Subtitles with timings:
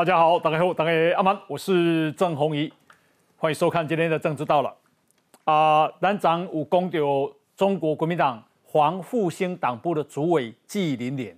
[0.00, 2.72] 大家好，大家好，大家阿曼，我是郑宏仪，
[3.36, 4.74] 欢迎收看今天的政治到了。
[5.44, 11.36] 啊，南长武功有中国国民党黄复兴党部的主委纪林连，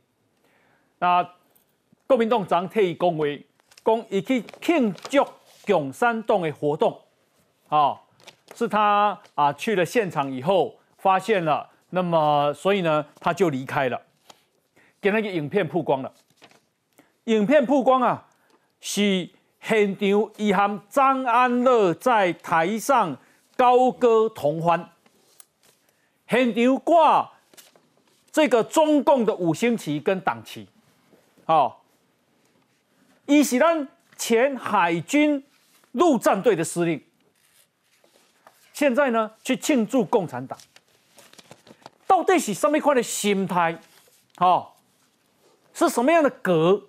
[1.01, 1.29] 那
[2.07, 3.45] 国民党长特意恭维，
[3.85, 5.27] 讲一去庆祝
[5.67, 6.97] 共山洞的活动，
[7.69, 8.01] 啊，
[8.55, 14.01] 是他啊去了现场以后发现了，那么所以呢他就离开了，
[15.01, 16.13] 给那个影片曝光了。
[17.25, 18.29] 影片曝光啊，
[18.85, 23.17] 是现场伊和张安乐在台上
[23.57, 24.91] 高歌同欢，
[26.29, 27.31] 现场挂
[28.33, 30.67] 这个中共的五星旗跟党旗，
[31.45, 31.85] 好，
[33.27, 33.87] 伊是咱
[34.17, 35.45] 前海军
[35.93, 37.01] 陆战队的司令，
[38.73, 40.59] 现在呢去庆祝共产党，
[42.05, 43.79] 到底是什么款的心态？
[44.39, 44.77] 好，
[45.73, 46.89] 是什么样的格？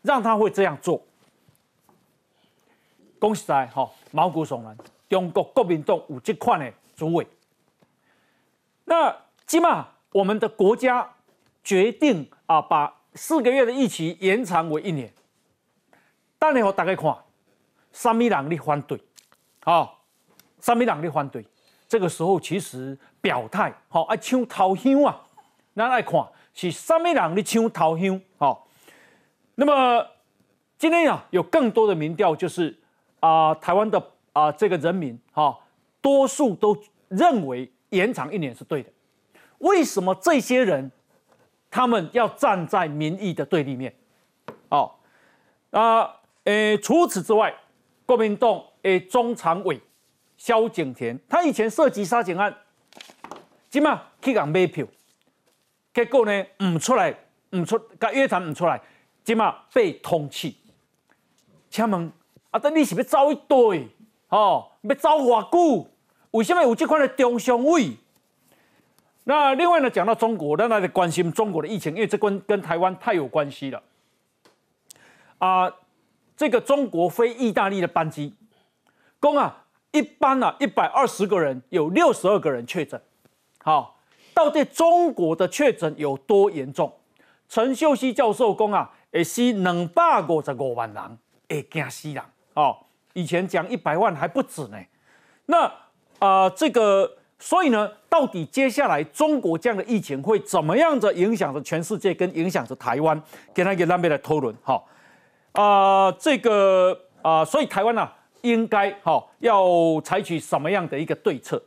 [0.00, 1.04] 让他会这样做，
[3.18, 4.76] 恭喜在哈毛骨悚然。
[5.08, 7.26] 中国国民党有这款的主委，
[8.84, 9.16] 那
[9.46, 11.10] 起码我们的国家
[11.64, 15.10] 决定啊，把四个月的疫情延长为一年。
[16.38, 17.16] 但你我大概看，
[17.90, 19.00] 三米两的反对，
[19.62, 20.04] 好，
[20.60, 21.42] 三米两的反对。
[21.88, 25.18] 这个时候其实表态，好爱抢头香啊，
[25.74, 28.68] 咱爱看是三米两的抢头香，好。
[29.54, 30.06] 那么
[30.76, 32.78] 今天呀，有更多的民调，就是
[33.20, 34.02] 啊，台湾的
[34.32, 35.58] 啊这个人民哈，
[36.00, 36.76] 多数都
[37.08, 38.90] 认为延长一年是对的。
[39.58, 40.90] 为什么这些人
[41.70, 43.94] 他们要站在民意的对立面？
[44.68, 44.92] 哦，
[45.70, 47.54] 啊，呃，除此之外，
[48.06, 49.80] 国民党诶中常委
[50.36, 52.54] 萧景田，他以前涉及杀警案，
[53.68, 54.86] 今嘛去港买票，
[55.92, 57.14] 结果呢唔出来，
[57.50, 58.80] 唔出，甲约谈唔出来。
[59.24, 60.54] 即嘛被通缉，
[61.68, 62.10] 请问
[62.50, 63.88] 啊，等你是要走一对，
[64.28, 65.86] 哦，要走偌久？
[66.30, 67.96] 为什么有这款的中常委？
[69.24, 73.82] 那另外呢，讲到中国，让大家关心中国的疫情，因为这跟跟台湾太有关系了。
[75.38, 75.70] 啊，
[76.36, 78.34] 这个中国飞意大利的班机，
[79.20, 83.00] 公啊，一般啊，一百二十个人有六十二个人确诊，
[83.62, 84.00] 好，
[84.32, 86.92] 到底中国的确诊有多严重？
[87.48, 88.92] 陈秀熙教授公啊。
[89.10, 92.22] 会死两百五十五万人，会惊死人
[92.58, 92.76] 哦！
[93.12, 94.78] 以前讲一百万还不止呢。
[95.46, 95.72] 那
[96.18, 97.08] 啊，这个
[97.38, 103.20] 所以呢，到底接下来中国这样的疫情会怎么样的影响着全世界，跟影响着台湾？
[103.54, 104.82] 给他一个那边的讨论哈
[105.52, 108.08] 啊，这个啊，所以台湾呢，
[108.42, 111.62] 应该哈要采取什么样的一个对策？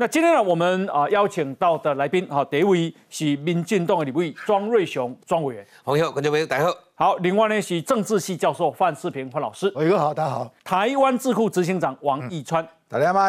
[0.00, 6.72] 那今天呢，我们啊邀请到的来宾哈，第一位是民进党的李委庄瑞雄庄委员，朋友观众朋友大家好。
[6.94, 10.50] 好，另外呢是政治系教授范世平范老师，伟哥好，大家好。
[10.64, 13.20] 台湾智库执行长王义川，大家好。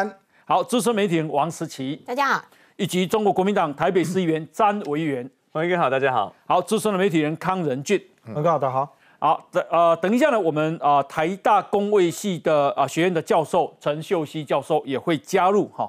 [0.46, 2.42] 好，资深媒体人王思琪，大家好。
[2.76, 6.34] 以及中国国民党台北市议员詹维元，王哥好，大家好。
[6.46, 8.02] 好，资深的媒体人康仁俊，
[8.34, 8.96] 伟哥好，大家好。
[9.18, 15.88] 好，等呃等一下呢，我们啊台大工卫系的啊学院的教授陈秀熙教授也会加入哈。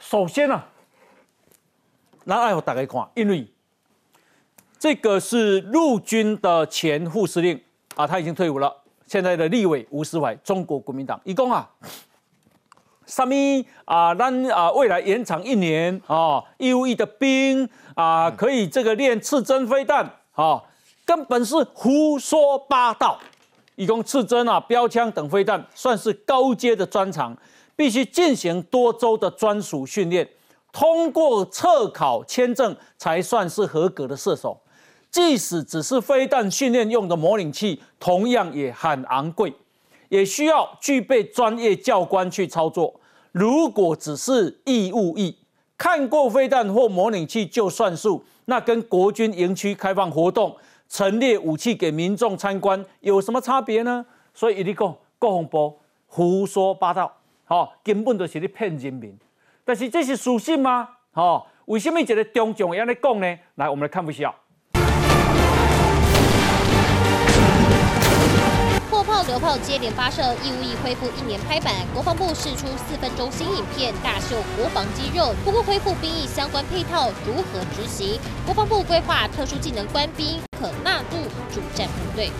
[0.00, 0.60] 首先呢，
[2.24, 3.46] 那爱我打开看，因为
[4.78, 7.60] 这个是陆军的前副司令
[7.94, 8.74] 啊，他已经退伍了。
[9.06, 11.68] 现在的立委吴思怀，中国国民党，一共啊，
[13.04, 13.34] 什么
[13.84, 14.14] 啊？
[14.14, 20.62] 咱啊，未来延长一年啊，义务役的兵啊，可以这个练刺针飞弹啊，
[21.04, 23.20] 根本是胡说八道。
[23.76, 27.36] 一共刺针啊、标枪等飞弹，算是高阶的专长。
[27.80, 30.28] 必须进行多周的专属训练，
[30.70, 34.60] 通过测考签证才算是合格的射手。
[35.10, 39.50] 即使只是飞弹训练用的模拟器，同样也很昂贵，
[40.10, 43.00] 也需要具备专业教官去操作。
[43.32, 45.38] 如果只是义务役，
[45.78, 50.54] 看过飞弹或模拟器就算数，那跟国军营区开放活动、
[50.86, 54.04] 陈列武器给民众参观有什么差别呢？
[54.34, 57.10] 所以一定讲郭洪波胡说八道。
[57.50, 59.18] 哦，根本就是咧骗人民，
[59.64, 60.88] 但是这是属实吗？
[61.14, 63.38] 哦，为什么一个中将会安尼讲呢？
[63.56, 64.32] 来，我们来看一下。
[68.88, 71.74] 破炮、流炮接连发射，义务役恢复一年拍板。
[71.92, 75.34] 国防部释出四分钟新影片，大秀国防肌肉。
[75.44, 78.20] 不过，恢复兵役相关配套如何执行？
[78.46, 81.18] 国防部规划特殊技能官兵可纳入
[81.52, 82.30] 主战部队。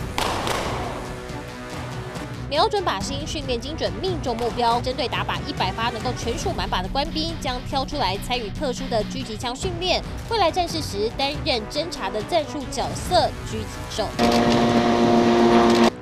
[2.51, 4.81] 瞄准靶心，训练精准，命中目标。
[4.81, 10.03] 针对打靶一百发能够全数满靶的官兵，将挑出来参与特殊的狙击枪训练。
[10.29, 14.05] 未来战士时担任侦察的战术角色，狙击手。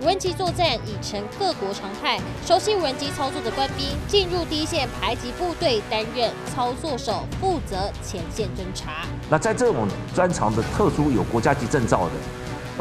[0.02, 9.06] 无人机作战已成各国常态，熟悉无人机操作的官兵进入第一线排级部队，担任操作手，负责前线侦察。
[9.30, 12.14] 那在这种专长的特殊有国家级证照的。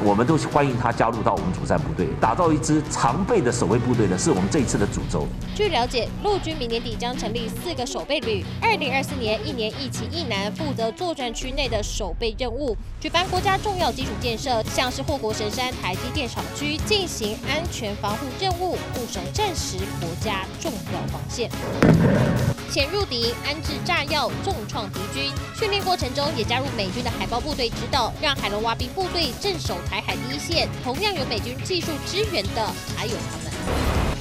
[0.04, 5.26] 我们都欢迎他加入到我们主战部队，打造一支常备的守卫部队呢，是我们这一次的主轴。
[5.54, 21.50] 据了解，陆军明年底将成立四个守备旅，二零二四年一年一期一南负责作战区内的守备任务，举办国家重要基础建设，像是护国神山台积电厂区进行安全防护任务，固守战时国家重要防线。
[22.70, 25.32] 潜入敌营安置炸药，重创敌军。
[25.58, 30.68] 训练过程中也加入美军的海豹部队指导，让海龙蛙兵部队镇守台海第一线。
[30.84, 33.48] 同样有美军技术支援的，还有他们。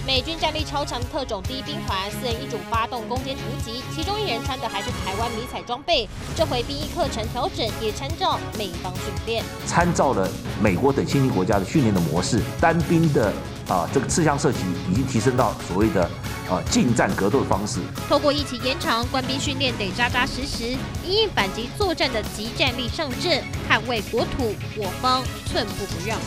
[0.05, 6.07] 美军战力超强特种第一兵团，四人一组发动攻坚突击，其中一人穿的还是台湾迷彩装备。
[6.33, 10.29] 这回兵役课程调整也参照美方训练，参照了
[10.61, 13.33] 美国等新兴国家的训练的模式，单兵的
[13.67, 14.59] 啊这个刺枪射击
[14.89, 16.09] 已经提升到所谓的。
[16.49, 20.63] 啊，近战格斗的方式，透过一起延长官兵训练，得扎扎实实，
[21.03, 26.17] 以应反击作战的急战力上阵，捍卫国土，我方寸步不让。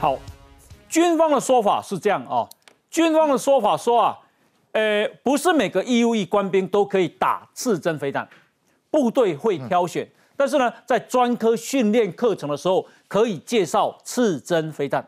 [0.00, 0.18] 好，
[0.88, 2.48] 军方的说法是这样啊，
[2.90, 4.18] 军方的说法说啊，
[4.72, 8.28] 呃，不是每个义务役官兵都可以打刺针飞弹，
[8.90, 15.06] 部队会挑选，但是呢，在专科训练课程的时候，可以介绍刺针飞弹，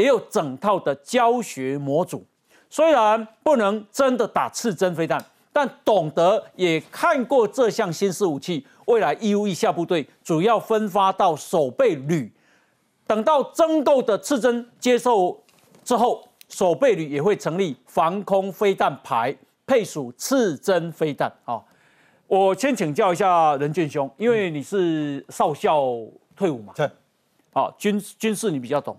[0.00, 2.24] 也有整套的教学模组。
[2.70, 8.66] 虽然不能真的打刺针飞弹，但懂得也看过这项新式武器。
[8.86, 12.32] 未来义务役下部队主要分发到守备旅，
[13.06, 15.40] 等到增购的刺针接受
[15.84, 19.36] 之后，守备旅也会成立防空飞弹排，
[19.66, 21.32] 配属刺针飞弹。
[21.44, 21.62] 啊，
[22.26, 25.84] 我先请教一下任俊兄，因为你是少校
[26.34, 26.72] 退伍嘛？
[26.74, 26.90] 对。
[27.52, 28.96] 啊，军军事你比较懂。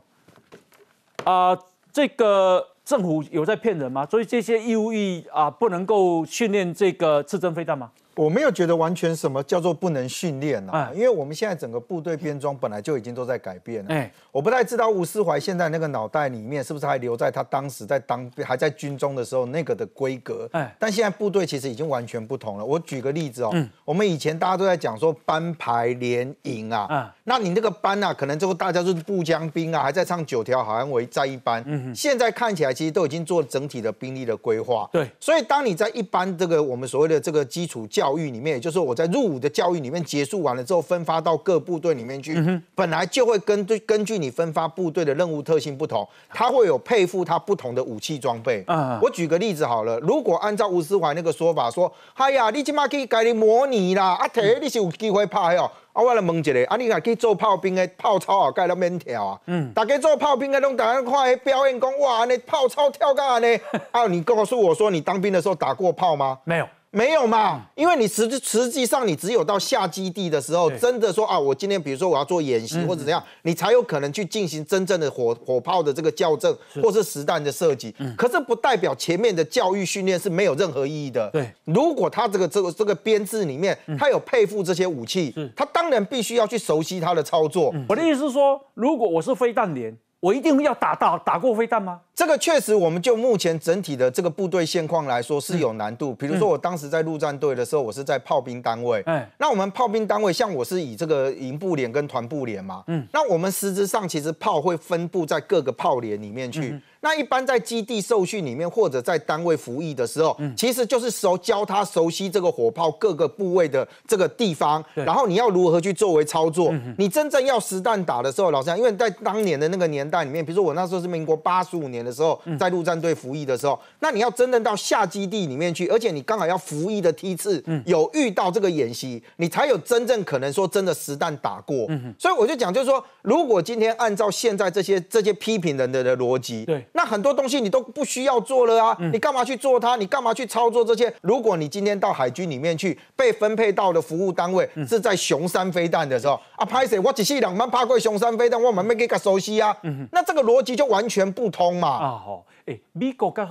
[1.23, 1.57] 啊，
[1.91, 2.67] 这个。
[2.83, 4.05] 政府有在骗人吗？
[4.07, 7.89] 所以这些义务役啊，不能够训练这个刺针飞弹吗？
[8.15, 13.93] 我没有觉得完全什么叫做不能训练啊，因为我们现在整个部队编装本来就已经都在改变了。
[13.93, 20.49] 哎，我不太知道吴思怀现在那个脑袋里面是不是还留在他当时在当还在军中的时候那个的规格。
[20.51, 22.65] 哎，但现在部队其实已经完全不同了。
[22.65, 31.63] 我举个例子哦，我们以前大家都在讲说班排连营啊，嗯，那你那个班啊，可能最后大家就是步枪兵啊，还在唱九条好像为在一班。
[31.67, 34.89] 嗯现在看起来其实都已经做整体的兵力的规划。
[34.91, 42.33] 对，所以当你在一般这个我们所谓的这个基础教育里面，也就是我在入伍的教育里面结束完了之后，分发到各部队里面去，
[42.75, 48.63] 本来就会根据根据你分发部队的任务特性不同，它会有配付它不同的武器装备。
[49.01, 55.69] 我举个例子好了，如果按照吴思怀那个说法说，哎呀，你起码可以改你模拟啦，啊，提你是有机会拍哦。
[55.93, 59.39] 啊，我来问一下，啊，你若去做炮兵的炮操啊，盖了免跳啊？
[59.47, 63.59] 嗯，大家做炮兵的拢大家看迄表演，讲哇，那炮操跳干安尼？
[63.91, 66.39] 啊，你告诉我说，你当兵的时候打过炮吗？
[66.45, 66.67] 没有。
[66.93, 67.67] 没有嘛？
[67.75, 77.95] 因为你实实际上你只有到下基地的时候，真的说啊，我今天比如说我要做演习或者怎样，你才有可能去进行真正的火火炮的这个校正，或是实弹的设计。
[78.17, 81.29] 可是不代表前面的教育训练是没有任何意义的。
[81.31, 87.73] 对，如果他这个这个这个编制里面，他有配付这些武器，他当然必须要去熟悉他的操作。
[87.87, 91.99] 我的意思是说，如果我是飞弹连，我一定要打到打过飞弹吗？
[92.13, 96.13] 这个确实，我们就目前整体的这个部队现况来说是有难度。
[96.13, 99.01] 比如说，我当时在陆战队的时候，我是在炮兵单位。
[99.07, 102.83] 哎，那我们炮兵单位，像我是以这个营部连跟团部连嘛。
[102.85, 106.79] 嗯，那我们实质上其实炮会分布在各个炮连里面去。
[107.01, 116.73] 那一般在基地受训里面，或者在单位服役的时候，其实就是熟教他熟悉这个火炮各个部位的这个地方，然后你要如何去作为操作。
[116.97, 131.87] 你真正要实弹打的时候，老实讲，因为在当年的那个年代里面，比如说我那时候是民国八十五年的时候，在陆战队服役的时候，那你要真正到下基地里面去，而且你刚好要服役的梯次有遇到这个演习，你才有真正可能说真的实弹打过。
[132.19, 136.85] 所以我就讲，就是说，如果今天按照现在这些这些批评人的的逻辑，对。
[136.93, 138.97] 那很多东西你都不需要做了啊！
[139.13, 139.95] 你干嘛去做它？
[139.95, 141.13] 你干嘛去操作这些？
[141.21, 146.99] 如果你今天到海军里面去，被分配到的服务单位是在熊山飞弹的时候啊，拍谁？
[146.99, 149.75] 我只是两班爬过熊山飞弹，我们没给他熟悉啊。
[150.11, 151.87] 那这个逻辑就完全不通嘛！
[151.87, 153.47] 啊好，哎，美国跟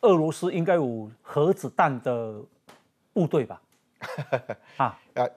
[0.00, 2.34] 俄罗斯应该有核子弹的
[3.12, 3.60] 部队吧？
[4.78, 5.28] 啊，呃，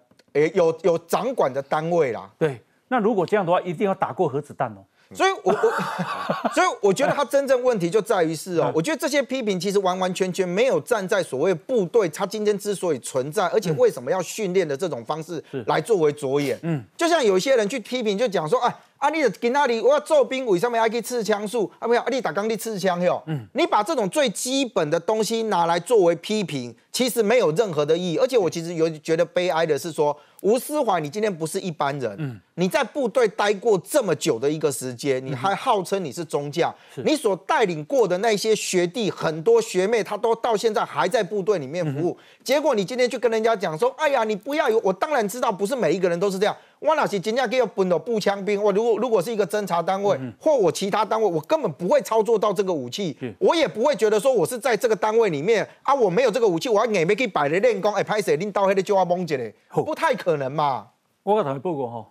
[0.54, 2.30] 有有掌管的单位啦。
[2.40, 4.84] 对，那如果这样的话，一定要打过核子弹哦。
[5.14, 5.72] 所以，我我
[6.54, 16.58] 所以我觉得他真正问题就在于是哦，我觉得这些批评其实完完全全没有站在所谓部队他今天之所以存在，而且为什么要训练的这种方式来作为着眼。
[16.64, 21.70] 嗯，就像有些人去批评，就讲说，哎，啊，你的今那里我要做兵，为什么要去刺枪术？
[21.80, 23.22] 啊，没有，啊，你打刚你刺枪哟。
[23.28, 28.18] 嗯，你把这种最基本的东西拿来作为批评，其实没有任何的意义。
[28.18, 30.18] 而且我其实有觉得悲哀的是说。
[30.42, 32.16] 吴思怀，你今天不是一般人。
[32.20, 42.16] 嗯，你在部队待过这么久的一个时间，你还号称你是中将，你所带领过的那些学弟，很多学妹，他都到现在还在部队里面服务。
[42.44, 46.56] 结果你今天去跟人家讲说，哎呀，你不要有，我当然知道，不是每一个人都是这样。
[46.80, 60.90] 我那是真正给要分到步枪兵，我如果如果是一个侦察单位或我其他单位，我根本不会操作到这个武器，我也不会觉得说我是在这个单位里面啊，我没有这个武器，我要硬要去摆的练功，哎，拍谁领导黑的就要蒙起来，不太可能嘛。
[61.24, 62.06] 我跟他们报告哈，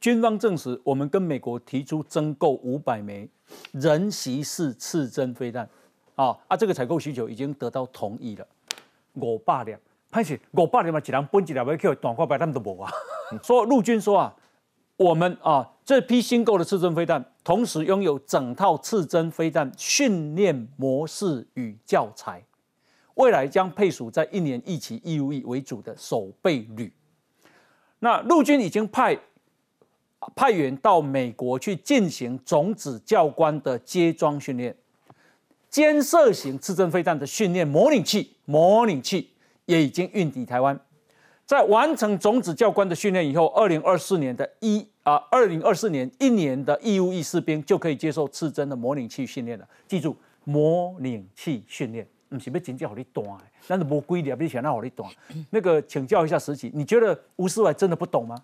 [0.00, 3.28] 军方证实，我们跟美国提出增购五百枚
[3.72, 5.68] 人袭式刺针飞弹，
[6.14, 8.46] 啊啊，这个采购需求已经得到同意了，
[9.14, 9.80] 五百辆。
[10.10, 12.90] 拍摄五百年嘛，一人分一辆要去短挂白弹都无啊。
[13.42, 14.34] 说陆军说啊，
[14.96, 22.42] 我们啊这批新购的刺针飞弹，同时拥有整套刺针飞弹训练模式与教材，
[23.14, 26.92] 未来将配属在一年一期义务役为主的守备旅。
[28.00, 29.16] 那陆军已经派
[30.34, 34.74] 派员到美国去进行种子教官的接装训练，
[35.68, 39.30] 监射型刺针飞弹的训练模拟器，模拟器。
[39.70, 40.76] 也已经运抵台湾，
[41.46, 49.68] 在完成种子教官的训练以后，二零二四年的一啊，二零二四年一年的义务役士兵就可以接受刺针的模拟器训练了。
[49.86, 53.24] 记住，模拟器训练，不是要真正好你断
[53.68, 55.08] 那，是无规律，不是想让你断。
[55.50, 58.36] 那个请教一下实习，你觉得吴思伟真的不懂吗？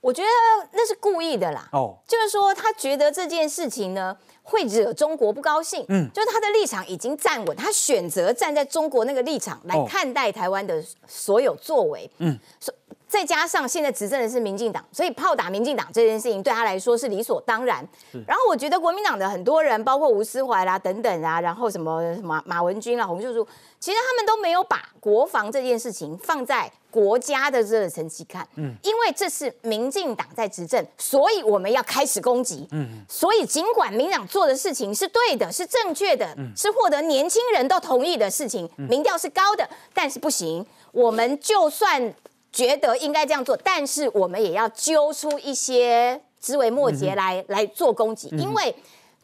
[0.00, 0.28] 我觉得
[0.72, 1.68] 那是故意的啦。
[1.72, 4.16] 哦，就是说他觉得这件事情呢。
[4.48, 12.38] 会惹中国不高兴，嗯，就是他的立场已经站稳，他选择站在中国那个立场来看待台湾的所有作为，嗯，
[13.08, 17.86] 再加上现在执政的是民进党，所以炮打民进党这件事情对他来说是理所当然。
[18.26, 23.46] 然后我觉得国民党的很多人，包括吴思怀啦等等啊，然后什么什么马文君啦、洪秀柱，
[23.78, 42.12] 其实他们都没有把国防这件事情放在国家的这个层级看，嗯，因为这是民进党在执政，所以我们要开始攻击，嗯，所以尽管民党做的事情是对的，是正确的，是获得年轻人都同意的事情，民调是高的，但是不行，我们就算。
[42.56, 48.74] 觉得应该这样做，但是我们也要揪出一些枝微末节来来做攻击，因为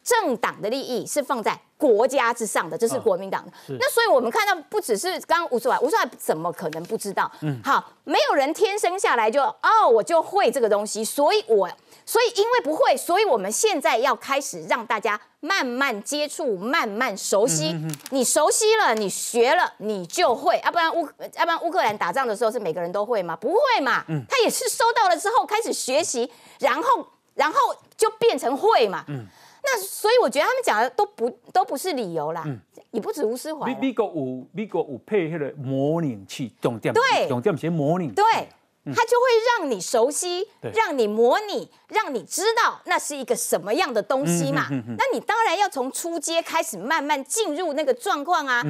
[0.03, 3.53] 政党的利益是放在国家之上的，这是国民党的。
[3.81, 7.31] 那所以我们看到，不只是刚刚吴淑华，吴淑华怎么可能不知道？
[7.41, 11.69] 嗯，好，没有人天生下来就哦，我就会这个东西，所以我。
[12.05, 17.73] 所以，因为不会，所以我们现在要开始让大家慢慢接触，慢慢熟悉。
[18.11, 20.61] 你熟悉了，你学了，你就会。
[20.65, 23.37] 要不然乌，要不然乌克兰打仗的时候是每个人都会吗？
[23.37, 24.05] 不会嘛。
[24.29, 26.29] 他也是收到了之后开始学习，
[26.59, 27.57] 然后，然后
[27.97, 29.05] 就变成会嘛。
[29.75, 32.45] 那所以我觉得他们讲的都不都不是理由啦。
[32.91, 33.67] 也不止吴思华。
[33.67, 38.09] 美国有美国有配那个模拟器，重点对，重点先模拟。
[38.11, 38.25] 对。
[38.85, 44.67] 它就会让你熟悉，让你模拟，让你知道那是一个什么样的东西嘛。
[44.99, 48.61] 那你当然要从出街开始慢慢进入那个状况啊。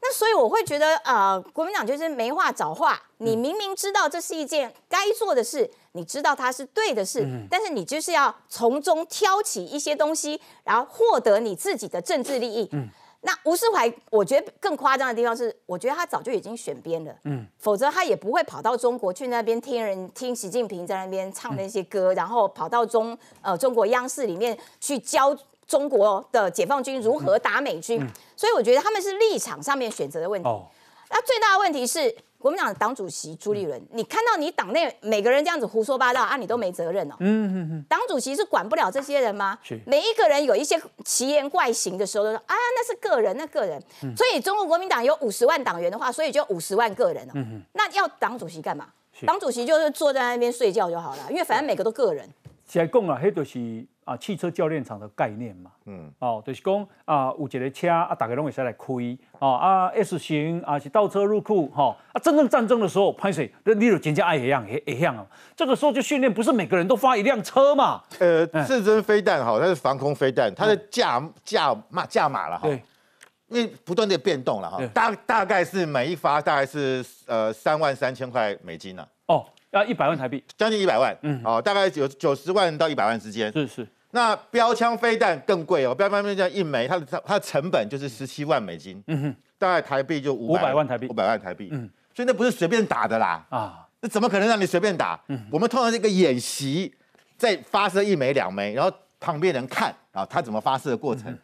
[0.00, 3.02] 那所以我会觉得，呃，国民党就是没话找话。
[3.16, 12.68] 你明明知道这是一件该做的事，你知道它是对的事，但是你就是要从中挑起一些东西，然后获得你自己的政治利益。
[12.72, 12.88] 嗯。
[13.22, 25.36] 那吴世怀，我觉得更夸张的地方是，我觉得他早就已经选边了，嗯，否则他也不会跑到中国去那边听人听习近平在那边唱那些歌，然后跑到中呃中国央视里面去教
[25.66, 27.98] 中国的解放军如何打美军，
[28.36, 30.48] 所以我觉得他们是立场上面选择的问题。
[31.10, 32.14] 那最大的问题是。
[32.38, 37.16] 国民党党主席朱立伦，你看到你党内每个人这样子胡说八道啊，你都没责任哦。
[37.18, 37.84] 嗯嗯嗯。
[37.88, 39.58] 党主席是管不了这些人吗？
[39.84, 43.82] 每一个人有一些奇言怪行的时候，都说啊，那是个人，那个人。
[44.14, 47.32] 所以中国国民党有五十万党员的话，所以就五十万个人哦。
[47.34, 48.86] 嗯那要党主席干嘛？
[49.26, 52.28] 党主席就是坐在那边睡觉就好了，因为反正每个都个人。
[52.68, 53.84] 现在讲啊，那就是。
[54.06, 58.86] 啊，汽车教练场的概念嘛，嗯，哦，就是讲啊，有一个车啊，大家拢会使来开，
[59.40, 72.80] 哦啊，S 型啊是倒车入库，哈，啊，真正战争的时候，潘水，那你有人家爱一样也一样啊，这个时候就训练，不是每个人都发一辆车嘛，呃，刺针飞弹哈，它是防空飞弹，它的价价码价码了哈，对，
[73.48, 83.88] 因为不断的变动了哈，大大概是每一发大概是呃三万三千块美金呢，哦，要一百万台币，将近一百万，嗯，哦，大概有九十万到一百万之间，是是。
[84.10, 95.20] 那标枪飞弹更贵哦，标枪飞弹一枚，它的它的成本就是十七万美金，嗯哼，大概台币就五百万台币，五百万台币，嗯，所以那不是随便打的啦，啊，那怎么可能让你随便打？
[95.28, 96.94] 嗯，我们通常是一个演习，
[97.36, 101.36] 再发射一枚两枚，然后旁边人看啊，它怎么发射的过程，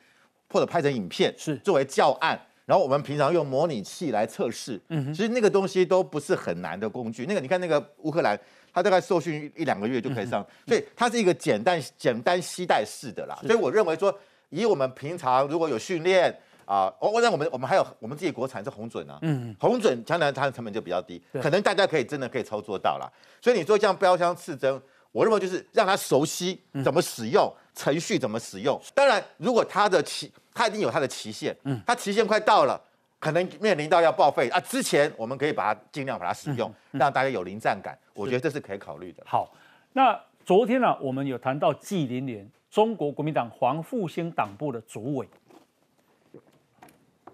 [0.48, 1.56] 或者拍成影片是。
[1.58, 2.40] 作为教案。
[2.64, 7.26] 然后我们平常用模拟器来测试，嗯，其实那个东西都不是很难的工具。
[7.26, 8.38] 那个你看那个乌克兰，
[8.72, 13.38] 它大概受训一两个月就可以上，所以它是一个简单简单携带式的啦。
[13.42, 14.16] 所以我认为说，
[14.48, 23.10] 以我们平常如果有训练啊，我我让我们我们还有我们自己国产是红准啊，嗯，红准将来它的成本就比较低，可能大家可以真的可以操作到啦。
[23.40, 28.80] 所以你说像标枪刺针，我认为就是让他熟悉怎么使用程序怎么使用。
[28.94, 32.80] 当然，如果它的期它一定有它的期限，嗯，它期限快到了，
[33.22, 34.58] 可能面临到要报废啊。
[34.58, 39.22] 之前我们可以把它尽量把它使用，让大家有临战感，我觉得这是可以考虑的。
[39.24, 39.48] 好，
[39.92, 45.28] 那昨天呢，我们有谈到纪连连，中国国民党黄复兴党部的主委，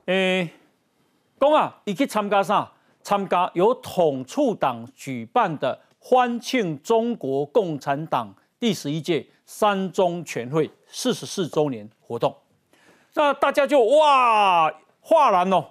[0.05, 0.51] 诶，
[1.39, 2.71] 公啊，你去参加啥？
[3.01, 12.37] 参加由统促党举办的欢庆中国共产党第十一届三中全会四十四周年活动。
[13.15, 15.65] 那大家就哇哗然哦！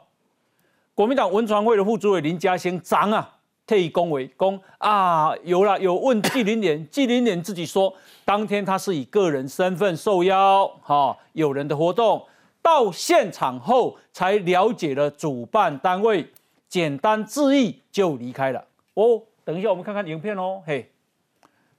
[0.98, 3.38] 国民党文传会的副主委林嘉兴长啊，
[3.68, 7.94] 特意恭维恭啊，有了有问纪林连，纪林连自己说，
[8.26, 12.26] 当天他是以个人身份受邀，哈，有人的活动，
[12.64, 16.28] 到现场后才了解了主办单位，
[16.68, 18.66] 简单致意就离开了。
[18.96, 20.92] 哦，等一下我们看看影片哦，嘿，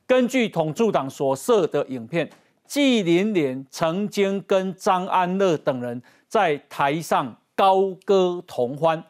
[0.07, 2.31] 根据统驻党所设的影片。
[2.69, 9.03] 纪连连曾经跟张安乐等人在台上高歌同欢，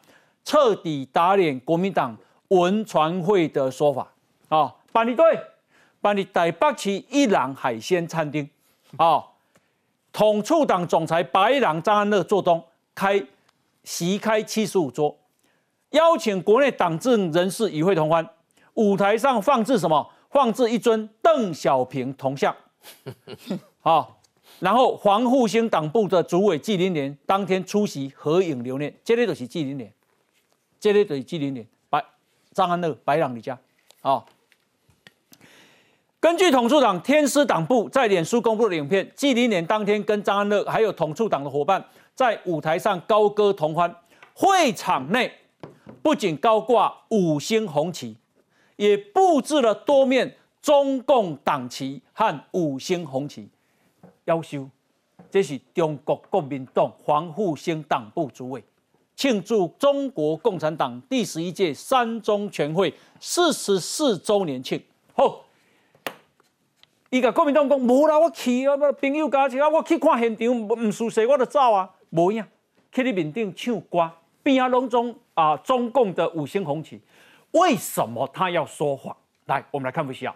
[0.43, 4.11] 彻底打脸国民党文传会的说法
[4.47, 4.73] 啊！
[4.91, 5.23] 办理队，
[6.01, 8.49] 办理台北市一郎海鲜餐厅
[8.97, 9.23] 啊！
[10.11, 12.63] 统促党总裁白狼张安乐做东
[12.95, 13.23] 开
[13.83, 15.15] 席开七十五桌，
[15.91, 18.27] 邀请国内党政人士与会同欢。
[18.73, 20.11] 舞台上放置什么？
[20.31, 22.55] 放置一尊邓小平铜像。
[23.81, 24.18] 好，
[24.59, 29.91] 然后黄复兴党部的主委纪林连当天出席合影留念，这里就是纪林连，
[30.79, 32.03] 这里就是纪林连，白
[32.51, 33.57] 张安乐、白朗李家。
[34.01, 34.25] 好，
[36.19, 43.95] 根据统促党天师党部在脸书公布的影片，纪林连当天跟张安乐还有统促党的伙伴在舞台上高歌同欢，
[44.33, 45.31] 会场内
[46.01, 48.17] 不仅高挂五星红旗，
[48.75, 50.35] 也布置了多面。
[50.61, 53.47] 中共党旗和五星红旗，
[54.29, 54.69] 要求
[55.31, 58.63] 这是中国国民党黄复兴党部主委
[59.15, 64.81] 庆祝中国共产党第十一届三中全会四十四周年庆。
[65.13, 65.41] 好，
[67.09, 72.45] 伊甲国民党讲无啦，我去啊，朋友家去啊，我去看现场，唔舒适我就走啊，无影，
[72.93, 74.09] 去你面顶唱歌，
[74.41, 77.01] 边啊拢中啊中共的五星红旗，
[77.51, 79.13] 为什么他要说谎？
[79.47, 80.33] 来，我们来看一下。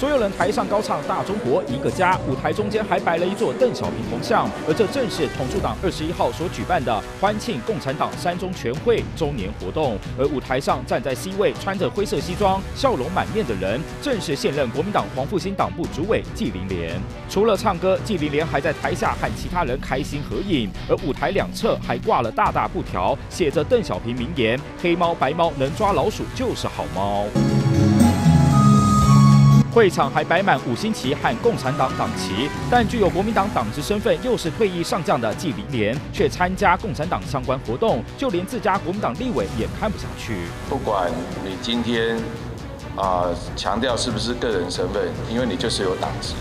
[0.00, 9.98] 所有人台上高唱《大中国一个家》，舞台中间还摆了一座邓小平铜像，而这正是统促党二十一号所举办的欢庆共产党三中全会周年活动。
[10.18, 16.98] 而舞台上站在 C 位、穿着灰色西装、笑容满面的人，正是现任国民党黄复兴党部主委纪凌莲。
[17.28, 27.26] 除了唱歌，纪凌莲还在台下和其他人开心合影，而舞台两侧还挂了大大布条，写着邓小平名言：“黑猫白猫能抓老鼠就是好猫。”
[29.70, 40.36] 会场还摆满五星旗和共产党党旗，但具有国民党党职身份又是退役上将的纪凌莲，却参加共产党相关活动，就连自家国民党立委也看不下去。
[40.68, 41.10] 不管
[41.44, 42.16] 你今天
[42.96, 46.34] 啊强调是不是个人身份，因为你就是有党职。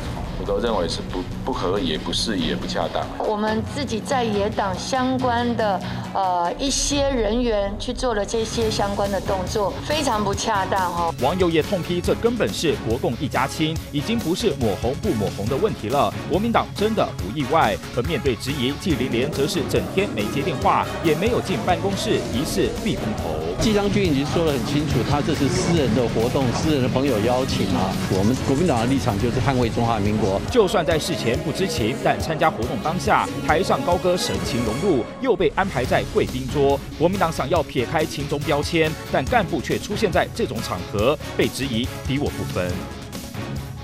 [0.50, 3.06] 我都认为是不不合也不是也不恰当。
[3.20, 5.80] 我们自己在野党相关的
[6.12, 11.14] 呃一些人员去做了这些相关的动作，非常不恰当哦。
[11.22, 16.12] 网友也痛批，这根本是国共一家亲，已经不是抹红不抹红的问题了。
[16.28, 17.78] 国民党真的不意外。
[17.94, 23.38] 可面对质疑，纪连连则是整天没接电话，也没有进办公室，疑似避风头。
[23.62, 27.94] 季将军已经说得很清楚，他这是私人的活动，私人的朋友邀请啊。
[28.18, 30.39] 我们国民党的立场就是捍卫中华民国。
[30.52, 36.80] 就算在事前不知情，但参加活动当下，台上高歌神情融入，又被安排在贵宾桌。
[36.98, 42.72] 国民党想要撇开情中标签，但干部却出现在这种场合，被质疑敌我不分。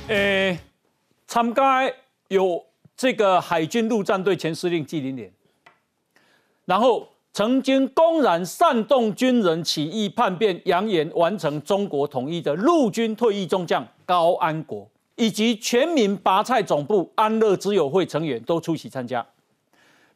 [0.08, 0.58] 诶，
[1.28, 1.82] 参加
[2.30, 2.64] 有
[2.98, 5.32] 这个海军陆战队前司令纪凌莲，
[6.66, 14.90] 然后曾经公然煽动军人起义叛变，扬言完成中国统一的陆军退役中将高安国。
[15.16, 19.26] 以及全民拔菜总部安乐之友会成员都出席参加。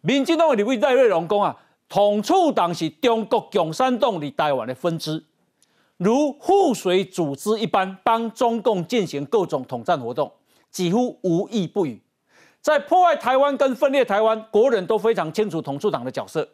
[0.01, 1.55] 民进党的立委戴瑞龙讲啊，
[1.87, 5.23] 统促党是中国共产党在台湾的分支，
[5.97, 10.31] 如护水组织一般，帮中共进行各种统战活动，
[10.71, 12.01] 几乎无意不语。
[12.61, 16.47] 在破坏台湾跟分裂台湾，国人都非常清楚统促党的角色。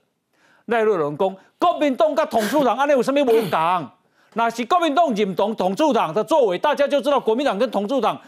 [0.66, 3.90] 赖瑞龙讲，国民党跟统促党安尼有什么不同？
[4.36, 8.22] 那是国民党认同统促党的作为，大家就知道国民党跟统促党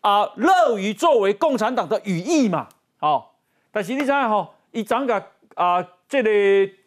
[0.00, 2.68] 啊乐于作为共产党的羽翼嘛。
[2.98, 3.34] 好，
[3.72, 5.22] 但是你知影吼，伊怎个
[5.54, 5.86] 啊？
[6.08, 6.30] 这个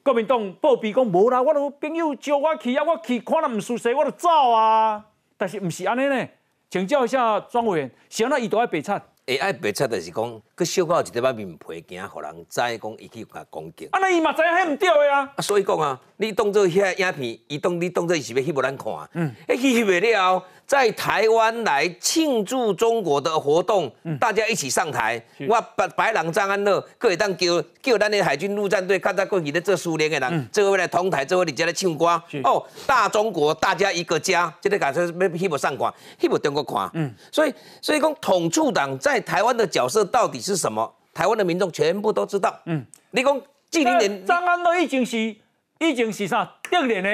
[0.01, 5.03] 国民党报备讲无啦，我都朋友招我去啊，我去看了唔舒适，我就走啊。
[5.35, 6.25] 但是唔是安尼呢？
[6.69, 9.01] 请教一下庄委员，想到伊都爱白菜。
[9.27, 13.87] 会爱白菜，就是讲，佮小可有一块面皮，惊互人知讲伊去甲攻击。
[13.87, 15.33] 啊，那伊嘛知影迄毋对的啊。
[15.35, 18.93] 啊，所以讲啊，你当做遐影片，伊当你当做伊是要翕互咱看。
[19.13, 19.32] 嗯。
[19.47, 20.43] 迄翕翕了。
[20.67, 25.19] 在台湾来庆祝中国的活动，大家一起上台。
[25.47, 32.05] 我白白狼张安乐，各位当叫叫咱的海军陆战队，看在过去的做苏联的人，这位来同台，这位你家来唱歌。
[32.43, 36.88] 哦，大中国，大家一个家，这个感觉要翕不上光，翕不中国看。
[36.93, 40.93] 嗯，所以所以讲统促党在台湾的角色到底是什么？
[41.15, 42.55] 台湾的民众全部都知道。
[42.65, 45.36] 嗯，你讲纪零年张安乐已经是
[45.79, 47.09] 已经是啥六年的。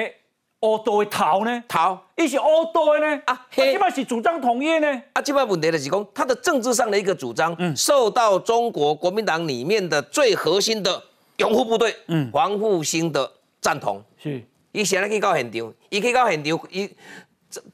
[0.62, 1.62] 乌道的头呢？
[1.68, 3.22] 头，伊是乌道的呢？
[3.26, 5.02] 啊，即摆是主张统一呢？
[5.12, 11.00] 啊，即摆问题就是讲，他的政治上的一个主张，受到中国国民党里面的最核心的
[11.36, 14.02] 拥护部队，嗯，黄复兴的赞同。
[14.20, 16.90] 是，伊现在去到现场，伊去到现场，伊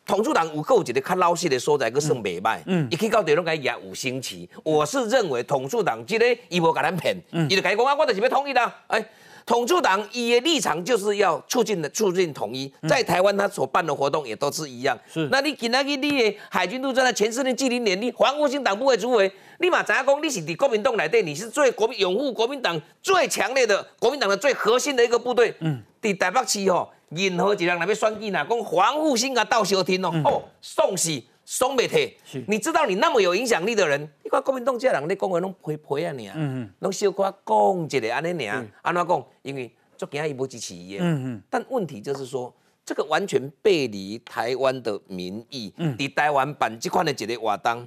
[0.04, 2.60] 统促党有够一个较老实的所在，佫算袂歹。
[2.66, 4.50] 嗯，伊去到地方甲压五星旗。
[4.64, 7.16] 我是认为统促党这个伊无甲咱骗，
[7.48, 9.02] 伊就甲伊讲啊，我就是要统一啦，哎。
[9.44, 14.98] 统促党伊的立场就是要促进的促进统一，在台湾他所办的活动也都是一样。
[15.12, 25.54] 是，那你今仔日你的海军陆战的前四年纪零年，你黄复兴党部的主委，你嘛知影讲你是伫国民党内底，你是最国民拥护国民党最强烈的国民党的最核心的一个部队。
[25.60, 31.20] 嗯，在台北市吼，任何一人来要选举呐，讲黄复兴啊到小天哦，哦，送死。
[31.52, 32.16] 双媒体，
[32.48, 36.34] 你知道你那么有影响力的人，你看国民党这人咧讲话拢陪陪啊你啊，
[36.78, 39.26] 拢小可讲一个安尼尔，安怎讲？
[39.42, 41.42] 因为做其他一波支持伊嗯嗯。
[41.50, 42.50] 但问题就是说，
[42.86, 45.70] 这个完全背离台湾的民意。
[45.76, 45.94] 嗯。
[45.98, 47.86] 伫台湾办这款的一个活动，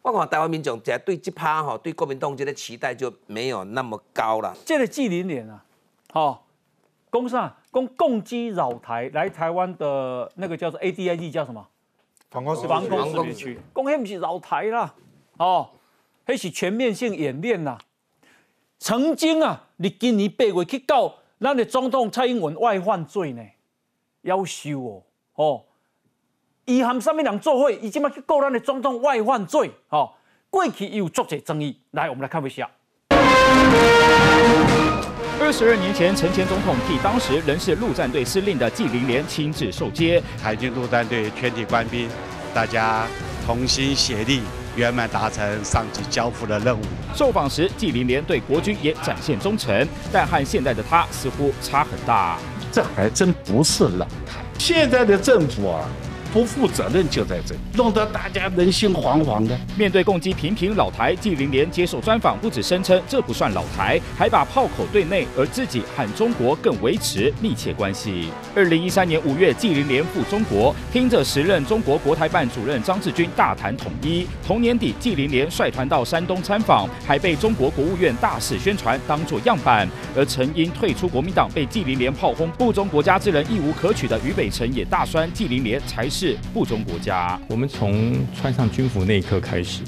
[0.00, 4.56] 我看台湾民众在对这趴吼，对国民党这个期待就没有那么高了。
[4.64, 5.62] 这个纪零年啊，
[6.14, 6.46] 好，
[7.10, 11.68] 公上公共机扰台来台湾的那个叫做 A D I G 叫什么？
[12.36, 14.92] 防空识别区，讲迄不是绕台啦，
[15.38, 15.70] 哦，
[16.26, 17.78] 迄是全面性演练啦。
[18.78, 23.42] 曾经啊，你今年八月去告咱的总统蔡英文外犯罪呢，
[24.20, 25.02] 要修哦，
[25.36, 25.64] 哦，
[26.66, 27.70] 伊含什么人做伙？
[27.70, 30.12] 伊即马去告咱的总统外犯罪，哦，
[30.50, 31.80] 过去有足者争议。
[31.92, 32.70] 来，我们来看一下。
[35.38, 42.08] 二十二年前，陈前总统替当时仍是陆战队司令的纪凌莲亲自受接，海军陆战队全体官兵，
[42.56, 43.06] 大家
[43.44, 44.40] 同心协力，
[44.76, 46.80] 圆满达成上级交付的任务。
[47.14, 52.38] 受访时，纪凌连对国军也展现忠诚，但和现在的他似乎差很大。
[52.72, 55.84] 这还真不是老态，现在的政府啊。
[56.36, 59.58] 不负责任就在这里，弄得大家人心惶惶的。
[59.74, 68.28] 面对攻击频频老台，纪凌莲接受专访，不止声称这不算老台，还把炮口对内，而自己和中国更维持密切关系。
[68.54, 74.26] 二零一三年五月，纪凌莲赴中国，听着时任中国国台办主任张志军大谈统一。
[74.46, 79.88] 同年底，纪凌莲率团到山东参访，还被中国国务院大肆宣传，当作样板。
[80.14, 86.25] 而曾因退出国民党被纪凌莲炮轰不忠国家之人亦无可取的俞北辰，也大酸纪凌莲才是。
[86.54, 87.38] 不忠国家。
[87.48, 89.82] 我们从穿上军服那一刻开始，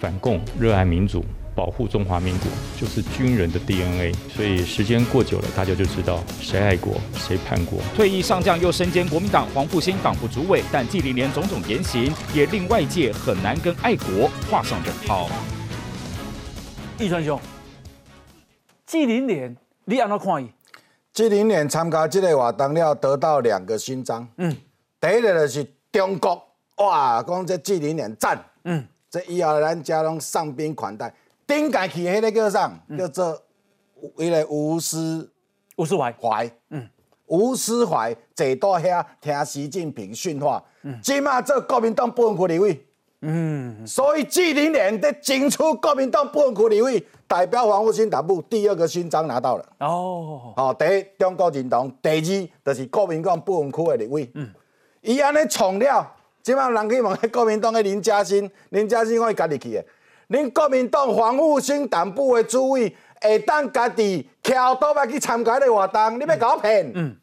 [0.00, 4.12] 反共、热爱民主、保护中华民国，就是军人的 DNA。
[4.34, 7.78] 所以时间过久了，大家就知道谁爱国，谁叛国。
[7.94, 15.30] 退役上将又身兼国民党黄复兴党部主委，但纪凌莲种种言行也令外界很难跟爱国画上等号。
[16.98, 17.40] 易川兄，
[18.84, 20.50] 纪凌莲，你安怎看伊？
[21.12, 24.28] 纪凌莲参加这个活动了，得到两个勋章。
[24.36, 24.56] 嗯，
[25.00, 25.66] 第一个就是。
[25.92, 26.40] 中国
[26.76, 31.12] 哇，讲这纪凌莲赞，嗯，这以后咱家拢上宾款待，
[31.48, 32.72] 顶家去迄个叫啥？
[32.96, 33.42] 叫做
[34.14, 35.28] 为了吴思
[35.74, 36.12] 吴思怀。
[36.12, 36.88] 怀，嗯，
[37.26, 42.86] 吴思怀坐到遐听习近平训话，嗯，即马做国民党部分区立委，
[43.22, 54.48] 嗯，所以纪凌莲在争取国民党部分区立委，代表黄复兴党部第二个勋章拿到了，哦，好，第一中国认同，第二就是国民党部分区的立委，嗯。
[55.02, 59.86] 伊安尼创了，即摆人去问迄国民党诶林嘉欣，林嘉欣我伊家己去诶。
[60.28, 66.92] 恁国民党防务省党部诶主委会当家己翘倒来去参加迄个活动，你要甲我骗？
[66.94, 67.16] 嗯，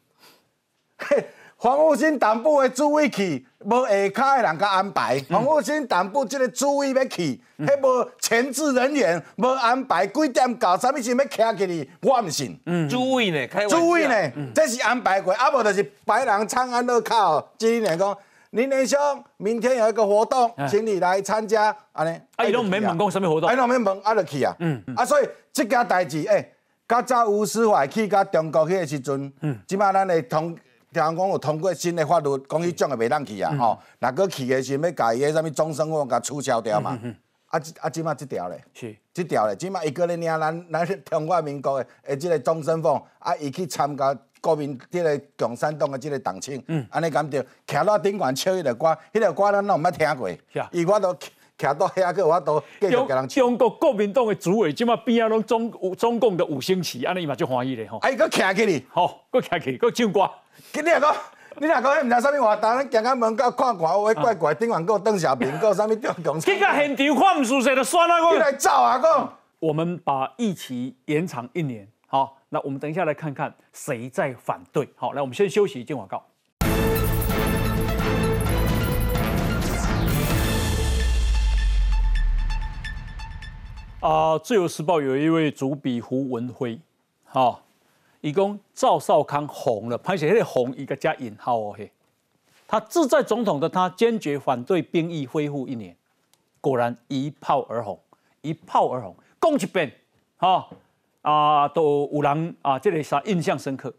[1.60, 5.20] 黄复兴党部的主委去，无下骹的人甲安排。
[5.28, 12.56] 黄复兴党部即个主委要去，迄无前置人员，无安排几点到，啥物时要徛起哩，我毋信。
[12.66, 13.48] 嗯主委呢？
[13.68, 14.32] 主委呢？
[14.54, 17.44] 这是安排过，啊无就是白人唱安乐靠。
[17.58, 18.16] 今年讲，
[18.50, 18.96] 林连兄，
[19.38, 21.76] 明天有一个活动，请你来参加。
[21.90, 23.50] 安尼，啊，伊拢免问讲什物活动？
[23.50, 24.54] 啊，拢免问，啊，就去啊。
[24.60, 24.94] 嗯嗯。
[24.94, 26.54] 啊，所以即件代志，诶，
[26.86, 30.56] 较早吴思怀去甲中国迄个时阵，嗯，即摆咱会通。
[30.92, 33.78] 听讲有通过新的法律，讲迄种的袂当去啊，吼！
[33.98, 36.98] 若佫去的是要甲伊个啥物终身法甲取消掉嘛？
[37.02, 37.14] 嗯
[37.48, 47.44] 啊，啊，即马即条咧，是即条咧，即马伊个咧领咱 咱中华民国的诶，即个终身俸，啊，伊去参加国民即个共产党的即个党庆，安尼敢着？
[47.66, 50.30] 徛到顶悬唱迄个歌，迄个歌咱拢毋捌听过，
[50.72, 51.14] 伊我都
[51.58, 53.28] 徛到遐个，我都继续甲人唱。
[53.28, 57.98] 中国国民党的主委即马边啊拢中中共的五星旗，安尼伊嘛就欢喜咧吼。
[57.98, 60.30] 啊，伊佫徛起哩，吼，佫徛起，佫唱歌。
[60.74, 61.16] 你若讲，
[61.56, 66.38] 你若讲，迄毋知啥物活动，咱行到门口看看，有怪怪，顶完有邓小平，有啥物中共。
[66.40, 68.98] 去到现场看唔熟悉就算了，你来走啊！
[68.98, 74.88] 讲，我们把疫期延长一年，好，那我们等一下来看看谁在反对。
[74.94, 76.22] 好，来，我们先休息，进广告。
[84.00, 86.78] 啊，自由时报有一位主笔胡文辉，
[87.24, 87.62] 好。
[88.20, 91.90] 一共赵少康红了，拍写那个红一个加引号哦嘿，
[92.66, 95.96] 他自在总统的他坚决反对兵役恢复一年，
[96.60, 97.98] 果然一炮而红，
[98.42, 99.92] 一炮而红，攻击遍，
[100.36, 100.68] 哈
[101.22, 103.94] 啊都有人啊这里啥印象深刻，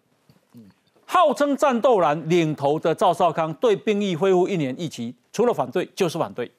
[1.06, 6.52] 号称战斗蓝领头的赵少康对兵役恢复一年一期，除了反对就是反对，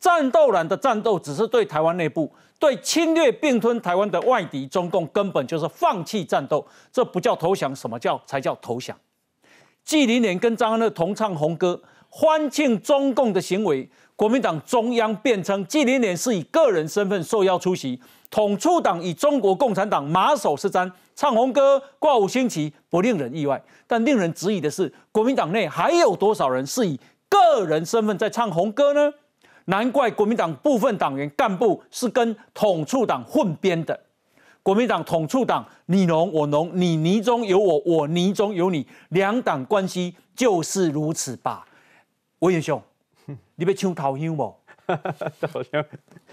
[0.00, 2.32] 战斗蓝的战斗只是对台湾内部。
[2.58, 8.96] 对侵略并吞台湾的外敌中共根本就是放弃战斗，这不叫投降，什么叫才叫投降？
[9.84, 29.14] 纪凌年跟张安乐同唱红歌，欢庆中共的行为，国民党中央辩称纪凌年是以个人身份受邀出席，统促党以中国共产党马首是瞻，唱红歌挂五星旗不令人意外，但令人质疑的是，国民党内还有多少人是以个人身份在唱红歌呢？
[29.68, 33.98] 难怪国民党部分党员干部是跟统促党混编的。
[34.62, 41.66] 国民党统促党你侬我侬，你泥中有我，我泥中有你，两党关系就是如此吧？
[42.40, 42.82] 魏元兄，
[43.56, 44.54] 你被抢头香不？
[45.46, 45.84] 头香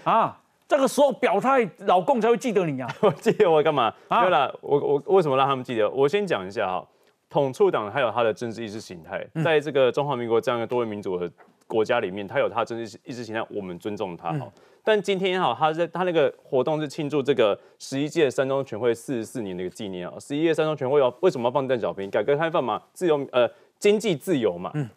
[0.04, 0.40] 啊！
[0.66, 2.88] 这个时候表态，老共才会记得你啊！
[3.00, 3.92] 我记得我干嘛？
[4.08, 5.88] 对了，我我为什么让他们记得？
[5.90, 6.86] 我先讲一下哈，
[7.28, 11.30] 统促党还有它的政治意识形态，在这个中华民国这样一个多元民主的。
[11.66, 14.52] 国家里面，他有他政治意识形态，我们尊重他哈。
[14.84, 20.14] 但今天也好，他在他那个活动是庆祝这个十一届三中全会四十四年的一个纪念啊。
[20.20, 22.08] 十一届三中全会要为什么要放邓小平？
[22.08, 23.50] 改革开放嘛，自由呃
[23.80, 24.70] 经济自由嘛。
[24.74, 24.88] 嗯。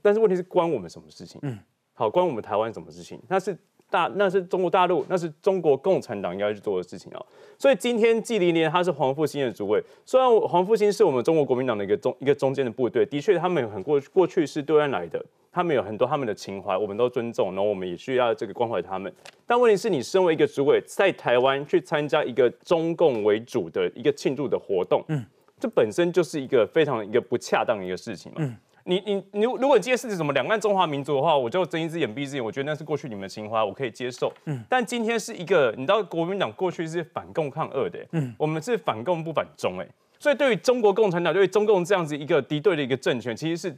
[0.00, 1.40] 但是问题是关我们什么事情？
[1.42, 1.58] 嗯。
[1.94, 3.20] 好，关我们台湾什么事情？
[3.28, 3.56] 那是
[3.90, 7.20] 大那是中国大陆，那是中国共产党应该去做的事情啊。
[7.58, 15.24] 所以今天纪凌年他是黄复兴的主委，虽然黄复兴是我们中国国民党的一个中一个中间的部队，的确他们很过过去是对岸来的。
[15.54, 19.10] 他们有很多他们的情怀，我们都尊重，然后我们也需要这个关怀他们。
[19.46, 25.24] 但问题是你身为一个主委，在台湾去参加一个中共为主的一个庆祝的活动，嗯，
[25.60, 28.38] 这本身就是一个非常一个不恰当的一个事情嘛。
[28.40, 34.32] 嗯，你你你，如果你今天是什么两岸中华民族的话，我就睁一只眼闭一只眼，我觉得那是过去你们的情怀，我可以接受。
[34.46, 39.86] 嗯，但今天是一个，你知道国民党过去是反共抗俄的，嗯，我们是反共不反中，哎，
[40.18, 43.76] 所以对于中国共产党，对于中共这样子一个敌对的一个政权，其实是。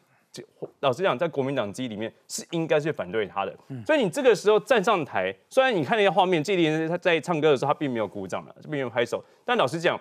[0.80, 10.00] 老实讲，在国民党机里面是应该是反对他的，所以你这个时候站上台，虽然你看那些画面，纪凌他在唱歌的时候，他并没有鼓掌了，并没有拍手，但老实讲，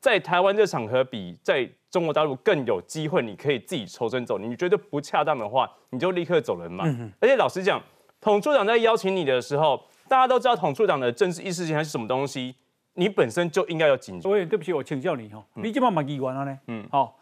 [0.00, 4.38] 在台湾这场合比在中国大陆更有机会，你可以自己抽身走。
[4.38, 6.84] 你觉得不恰当的话，你就立刻走人嘛。
[7.20, 7.82] 而且老实讲，
[8.20, 12.54] 统处长在邀请你的时候，大家都知道统处长的政治意识形态是什么东西，
[12.94, 14.28] 你本身就应该要警觉。
[14.28, 16.58] 所以对不起，我请教你哈，你这么蛮议员了呢？
[16.66, 17.18] 嗯，好。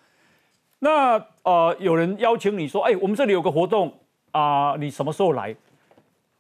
[0.85, 3.91] 那呃，有人邀请你说，哎，我们这里有个活动
[4.33, 5.57] 啊，你什么时候来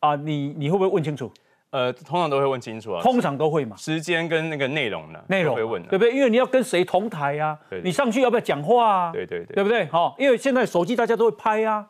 [0.00, 0.14] 啊？
[0.16, 1.32] 你你会不会问清楚？
[1.70, 3.00] 呃，通常都会问清楚啊。
[3.02, 3.74] 通常都会嘛。
[3.74, 5.18] 时间跟那个内容呢？
[5.28, 6.14] 内容会问，对不对？
[6.14, 7.58] 因为你要跟谁同台呀？
[7.82, 9.12] 你上去要不要讲话啊？
[9.12, 9.86] 对对对，对不对？
[9.86, 11.88] 好，因为现在手机大家都会拍啊。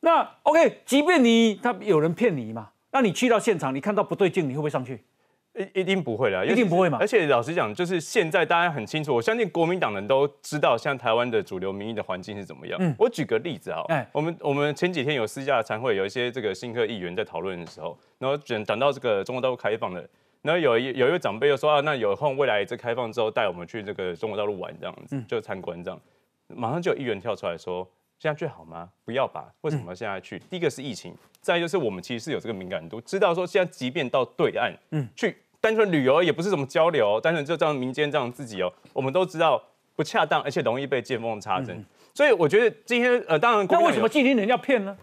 [0.00, 5.04] 那 OK，即便你他有人骗你嘛，那你去到现场，你看到不对劲，你会不会上去？
[5.54, 6.98] 一一定不会的，一定不会嘛。
[7.00, 12.78] 而且老实讲，就是现在大家很清楚，我相信国民党人都知道，像台湾的主流民意的环境是怎么样。
[12.80, 13.82] 嗯，我举个例子啊，
[14.12, 20.04] 我们我们前几天有私下的参会，有一些这个新科议员在讨论的时候，然后讲讲到这个中国大陆开放了，
[20.42, 26.00] 然后有一有一位长辈又说啊，那有空未来这开放之后带我们去这个中国大陆玩这样子，就参观这样。
[26.46, 27.88] 马上就有议员跳出来说
[28.20, 28.90] ：“现在去好吗？
[29.02, 29.46] 不要吧？
[29.62, 30.38] 为什么现在去？
[30.50, 39.62] 第一个是疫情，再就是我们其实是有这个敏感度，知道说现在即便到对岸，嗯，去单纯旅游也不是什么交流，单纯就这样民间这样自己哦，我们都知道
[39.96, 41.82] 不恰当，而且容易被见缝插针。
[42.12, 44.94] 所以我觉得今天呃，当然，那为什么今天人要骗呢？”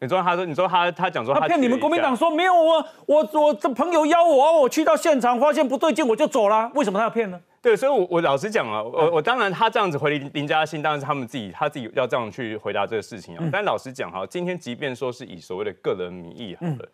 [0.00, 6.70] 你说他说，你说他他讲说他骗你们国民党说没有我我我这朋友邀我，我去到现场发现不对劲，我就走了。
[6.74, 7.40] 为什么他要骗呢？
[7.62, 13.44] 对，所以，我我老实讲啊，我我当然他这样子回林林嘉欣，当然是他们自己他自己要这样去回答这个事情啊。
[13.50, 16.88] 但老实讲哈，今天即便说是以所谓的个人名义好了。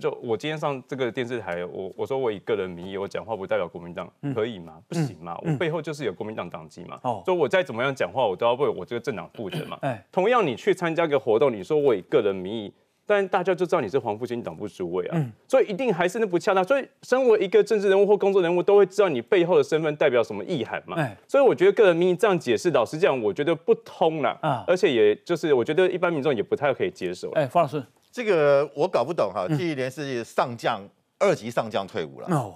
[0.00, 4.74] 就我今天上这个电视台，我我说我以个人名义我讲话不代表国民党，可以吗？
[4.88, 5.36] 不行吗？
[5.42, 6.98] 我背后就是有国民党党籍嘛。
[7.02, 9.78] 哦，所以我再怎么样讲话，我都要为我这个政党负责嘛。
[9.82, 12.72] 哎，同样你去参加个活动，你说我以个人名义，
[13.06, 16.62] 但大家就知道你是黄复兴党部主委啊，所以一定还是那不恰当。
[16.62, 20.96] 所以身为一个政治人物或工作人物，都会知道你背后的身份代表什么意涵嘛。
[21.26, 24.38] 所以我觉得个人名义这样解释，老实讲，我觉得不通了。
[24.42, 27.30] 啊，而且也就是我觉得一般民众也不太可以接受。
[27.32, 27.82] 哎，方老师。
[28.16, 30.80] 这个我搞不懂哈，季连是上将，
[31.18, 32.26] 二级上将退伍了。
[32.34, 32.54] 哦，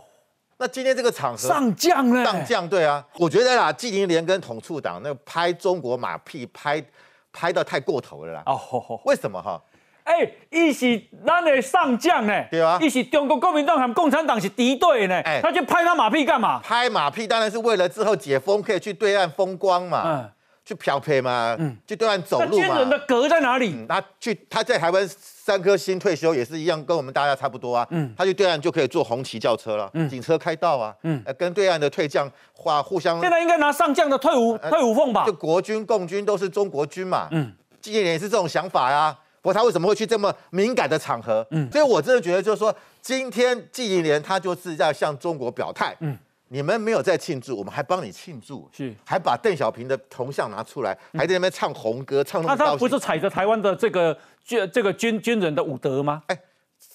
[0.57, 2.25] 那今天这个场合上将呢？
[2.25, 6.83] 上将对啊，我觉得啦，季连跟统促党那拍中国马屁拍
[7.31, 8.43] 拍到太过头了啦。
[8.47, 9.63] 哦，为什么哈？
[10.05, 16.59] 哎，一是咱的上将呢，对啊，一是中国国民党和共产党是敌对呢，哎，他去拍他马屁干嘛？
[16.61, 20.05] 拍马屁当然是为了之后解封可以去对岸风光嘛。
[20.07, 20.31] 嗯。
[20.65, 22.65] 去漂配嘛，嗯，去对岸走路嘛。
[22.67, 23.85] 军人的格在哪里？
[23.89, 27.87] 他去他在台湾三颗星退休也是一样，跟我们大家差不多啊。
[27.91, 33.21] 嗯，他去对岸就可以坐红旗轿车了，嗯，警车开道啊，嗯，跟对岸的退将话互相。
[33.21, 35.25] 现在应该拿上将的退伍退伍俸吧？
[35.27, 39.17] 就国军共军都是中国军嘛，嗯，纪念也是这种想法呀。
[39.43, 41.45] 不过他为什么会去这么敏感的场合？
[41.51, 46.17] 嗯，所以我真的觉得就是说，今天纪念年他就是要向中国表态，嗯。
[46.53, 52.73] 你们没有在庆祝，我们还帮你庆祝，是还把邓小平的铜像拿出来，还在那边唱红歌，唱那么高兴。
[52.73, 56.25] 他不是踩着台湾的这个军这个军军人的武德吗？
[56.27, 56.37] 哎，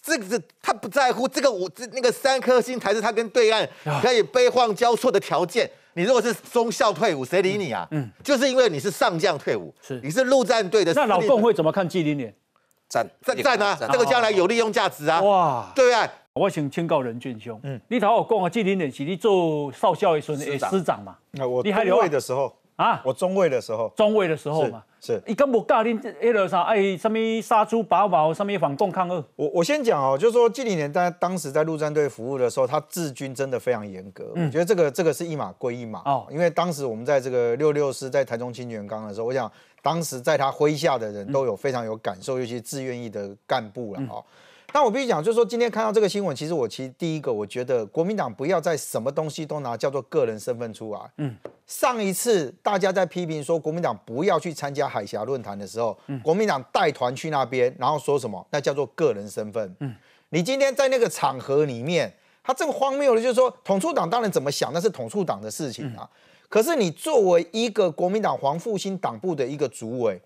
[0.01, 3.65] 这个是他不在乎，这个武这那个三颗星才是他跟对岸
[4.01, 5.71] 可以悲欢交错的条件。
[5.93, 7.87] 你如果是中校退伍，谁理你啊？
[7.91, 10.93] 嗯，就是因为你是上将退伍，是你是陆战队的。
[10.93, 12.35] 那老共会怎么看纪凌年？
[12.89, 13.77] 赞赞赞啊！
[13.91, 15.21] 这个将来有利用价值啊！
[15.21, 16.05] 哇，对啊。
[16.35, 21.15] 我想请教任俊兄，嗯，你头我讲啊，纪凌年是你做少校的时候的师长嘛？
[21.31, 25.21] 那我中尉的时候啊，我中尉的时候，中尉的时候嘛，是。
[25.25, 26.63] 你敢无教恁迄个啥？
[26.63, 29.23] 哎，什么杀猪拔毛，什么反共抗俄？
[29.37, 34.33] 我我先讲哦，就是说纪凌年在当时在陆战队服务的时候，他治军真的非常严格。
[34.35, 39.49] 我觉得这个这个是一码归一码哦，因为当时我们在这个六六师在台中清泉岗的时候，我想
[39.81, 44.21] 当时在他麾下的人都有非常有感受，尤其是自愿意的干部了哦。
[44.75, 50.99] 那我必须讲，就是说今天看到这个新闻，其实我其实第一个，我觉得国民党不要再什么东西都拿叫做个人身份出来。
[51.15, 51.33] 嗯，
[51.65, 58.45] 上一次大家在批评说国民党不要去参加海峡论坛的时候，国民党带团去那边，然后说什么？
[58.51, 59.73] 那叫做个人身份。
[59.79, 59.95] 嗯，
[60.31, 66.05] 你今天在那个场合里面，他这个荒谬的，就是说统促党当然怎么想，那是统促党的事情啊。
[66.49, 70.21] 可是你作为一个国民党黄复兴党部的一个主委。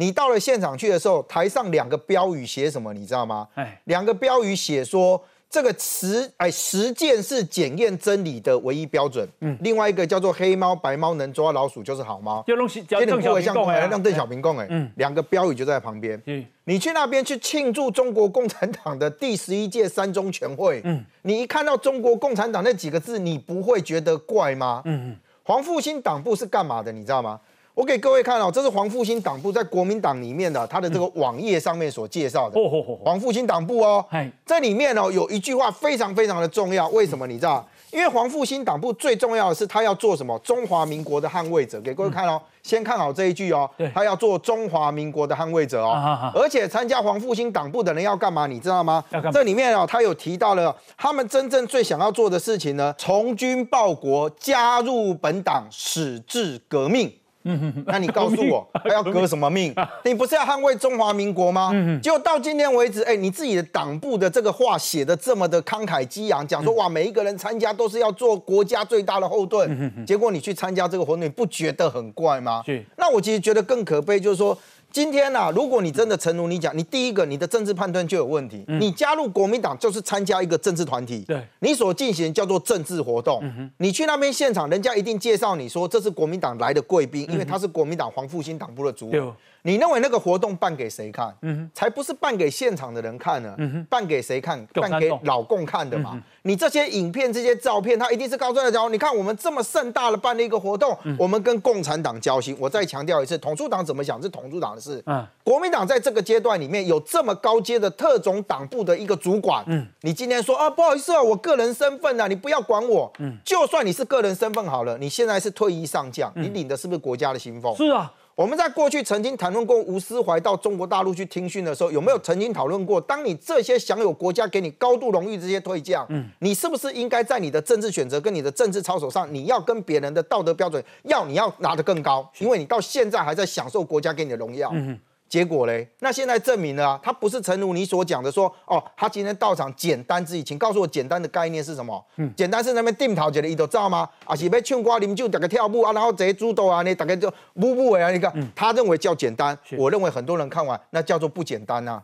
[0.00, 2.94] 你到了现场去的时候，台上两个标语写什么？
[2.94, 3.46] 你知道吗？
[3.54, 9.28] 哎，两个标语写说这个实哎实践是检验真理的唯一标准。
[9.40, 12.42] 嗯，另外一个叫做黑猫白猫能抓老鼠就是好猫。
[12.46, 14.66] 就弄叫邓小平供哎，让邓小平供哎。
[14.70, 16.18] 嗯，两个标语就在旁边。
[16.24, 20.80] 嗯，你去那边去庆祝中国共产党的第十一届三中全会。
[20.84, 24.80] 嗯，你一看到中国共产党那几个字，你不会觉得怪吗？
[24.86, 26.90] 嗯嗯，黄复兴党部是干嘛的？
[26.90, 27.38] 你知道吗？
[27.80, 32.60] 我给各位看哦，这是黄复兴党部在国民党里面的他的这个网页上面所介绍的。
[33.02, 34.04] 黄复兴党部哦，
[34.44, 37.66] 这里面哦有一句话非常非常的重要，为什么你知道？
[37.90, 40.38] 因为黄复兴党部最重要的是他要做什么？
[40.40, 41.80] 中华民国的捍卫者。
[41.80, 46.30] 给各位看哦，先看好这一句哦，他要做中华民国的捍卫者哦。
[46.34, 48.46] 而且参加黄复兴党部的人要干嘛？
[48.46, 49.02] 你知道吗？
[49.32, 57.10] 这里面哦，他有提到了他们真正最想要做的事情呢，从军报国，加入本党，矢志革命。
[57.44, 59.74] 嗯，那你告诉我，还要革什么命？
[60.04, 61.72] 你不是要捍卫中华民国吗？
[62.02, 70.04] 结果到今天为止，哎，你自己的党部的这个话写的这么的慷慨激昂，讲说哇，每一个人参加都是要做国家最大的后盾。
[70.06, 72.62] 结果你去参加这个活动，你不觉得很怪吗？
[72.96, 74.56] 那我其实觉得更可悲，就是说。
[74.92, 78.64] 今天呐，如果你真的诚如你讲，你第一个你的政治判断就有问题。
[78.66, 83.42] 你加入国民党就是参加一个政治团体，对，你所进行叫做政治活动。
[83.78, 89.22] 你去那边现场，人家一定介绍你说这是国民党来的贵宾，因为他是国民党黄复兴党部的主委。
[89.62, 91.34] 你认为那个活动办给谁看？
[91.42, 93.54] 嗯，才不是办给现场的人看呢。
[93.58, 94.64] 嗯哼，办给谁看？
[94.72, 96.20] 办给老共看的嘛。
[96.42, 102.56] 你这些影片、这些照片，他一定是告诉大家：你看，我们这么盛大的办了一个活动，我们跟共产党交心。
[102.58, 105.02] 我再强调一次，统促党怎么想是统促党的事。
[105.06, 109.62] 嗯，国民党在这个阶段里面有这么高阶的特种党部的一个主管。
[109.66, 113.12] 嗯，你今天说啊，不好意思啊，我个人身份啊，你不要管我。
[113.18, 117.76] 嗯，就算你是个人身份好了，你现在是退役上将，你领的是不是国家的薪俸？
[117.76, 118.10] 是啊。
[118.40, 122.98] 我们在过去曾经谈论过吴思怀到中国大陆去听训的时候，有没有曾经讨论过？
[122.98, 132.26] 当你这些享有国家给你高度荣誉这些退将，嗯，你是不是应该在你的政治选择跟你的政治操守上，你要跟别人的道德标准要你要拿得更高？
[132.38, 134.70] 因为你到现在还在享受国家给你的荣耀。
[134.72, 134.98] 嗯
[135.30, 142.04] 结果嘞，那现在证明了啊，他不是诚如你所讲的说，哦，他今天到场简单之意，请告诉我简单的概念是什么？
[142.16, 144.10] 嗯，简单是那边定陶节的，你都知道吗？
[144.24, 152.02] 啊，是要唱歌啉酒，大家跳舞啊，然后这些主导啊，你大家就舞舞的啊，你看，他认为叫简单，我认为很多人看完那叫做不简单呐。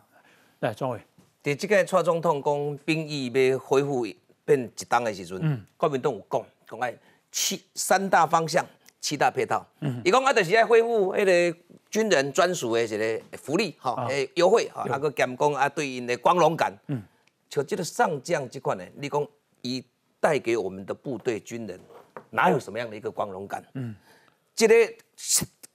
[0.61, 0.99] 来，庄伟，
[1.43, 4.07] 在这个蔡总统讲兵役要恢复
[4.45, 6.95] 变一档的时阵，嗯国民党有讲，讲爱
[7.29, 8.65] 七三大方向。
[8.99, 11.57] 七大配套，嗯伊讲啊，就是要恢复迄个
[11.97, 17.01] 军人专属的一个福利，哈，诶优惠，哈，啊个减工啊，对应的光荣感，嗯，
[17.49, 19.27] 像这个上将这款呢，你讲
[19.63, 19.83] 伊
[20.19, 21.79] 带给我们的部队军人，
[22.29, 23.65] 哪有什么样的一个光荣感？
[23.73, 23.95] 嗯，
[24.53, 24.75] 这个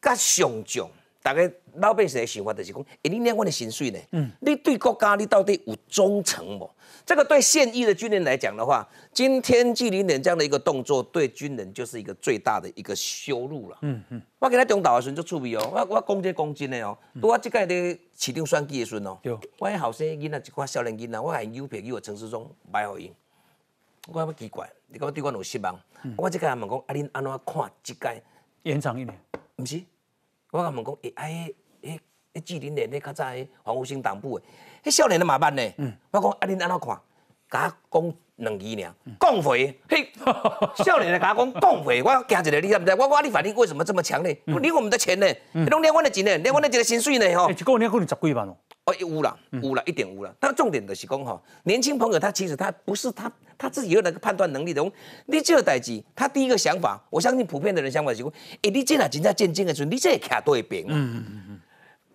[0.01, 0.89] 甲上将。
[1.23, 3.99] 大概老百姓的想法就是讲，哎，你领我的薪水呢？
[4.11, 6.69] 嗯，你对国家你到底有忠诚不？
[7.07, 13.79] 这个对现役的军人来讲的话，今天纪凌点这样的一个动作，对军人就是一个最大的一个羞辱了。
[13.83, 23.11] 嗯嗯，我给他中岛的时候就趣味哦，我我讲这讲真的哦，我这个的市长选举的时候哦，我后生囡仔一寡少年囡仔，我还邮票给我陈世忠买好用，
[24.09, 25.79] 我感觉奇怪，你讲对我有失望？
[26.17, 28.15] 我这个还问讲，啊，恁安怎看这个
[28.65, 29.17] 延长一年？
[29.57, 29.81] 不是。
[30.53, 31.51] 我甲问讲，诶，哎，
[31.81, 32.01] 诶，
[32.35, 34.45] 诶，纪凌莲，迄较早诶黄复兴党部的，
[34.85, 35.63] 迄少年的麻烦呢？
[36.11, 37.01] 我讲，啊，恁安怎看？
[37.49, 40.13] 甲我讲两句尔，共匪，嘿，
[40.85, 42.95] 少年的甲我讲共匪， 我惊一个，你知不知？
[42.95, 44.29] 我我你反应为什么这么强呢？
[44.61, 45.27] 领我们的钱呢？
[45.71, 46.37] 拢领我的钱呢？
[46.39, 47.35] 领我的一个薪水呢？
[47.35, 48.55] 吼，一个月可能十几万哦。
[48.85, 50.35] 哦，有啦，有啦，一点五啦。
[50.41, 54.83] 但重点的是讲哈，年轻朋友他其实他不是他他自己有那个判断能力的。
[55.27, 60.91] 你这个代志，他第一个想法，我相信普遍的人想法是讲，哎，你这哪真正见证的时候，你这会徛对边啊？
[60.91, 61.61] 嗯嗯嗯嗯。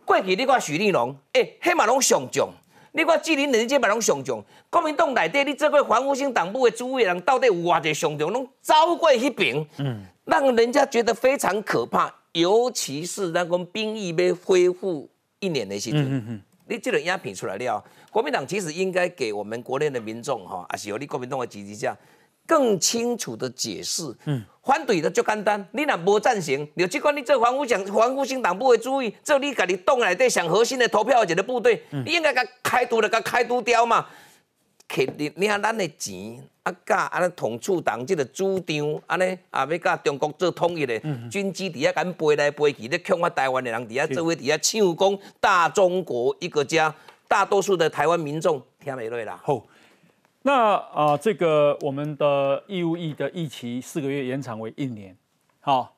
[0.03, 2.49] 过去你看许立龙，哎，黑马龙上将，
[2.91, 12.13] 你看纪林人这马龙上将，国民党内底你这个防务性党部的主委人到底有偌济上将，拢走过迄边，嗯，让人家觉得非常可怕。
[12.33, 15.09] 尤其是那个兵役被恢复
[15.39, 16.41] 一年的时阵，嗯嗯。
[16.69, 21.95] 你这个影片出来了，国民党其实应该给我们国内的民众哈，还是有你国民党的支持下，
[22.45, 24.03] 更清楚的解释。
[24.25, 34.05] 嗯，反对的就简单，你若无赞成，你即管你做防护讲防护性党部的主意，做你家己党内底上核心的投票者的部队，你应该甲开除了，甲开除掉嘛。
[34.87, 40.97] 肯定，你看咱的钱啊，甲安尼统促党这个主张，安尼啊要甲中国做统一的
[41.29, 46.93] 军机底下敢飞来飞去，咧恐吓台湾的人底下做位底下唱讲大中国一个家，
[47.27, 49.37] 大多数的台湾民众听没落啦。
[49.43, 49.61] 好，
[50.43, 55.13] 那啊，这个我们的义务役的役期四个月延长为一年。
[55.59, 55.93] 好，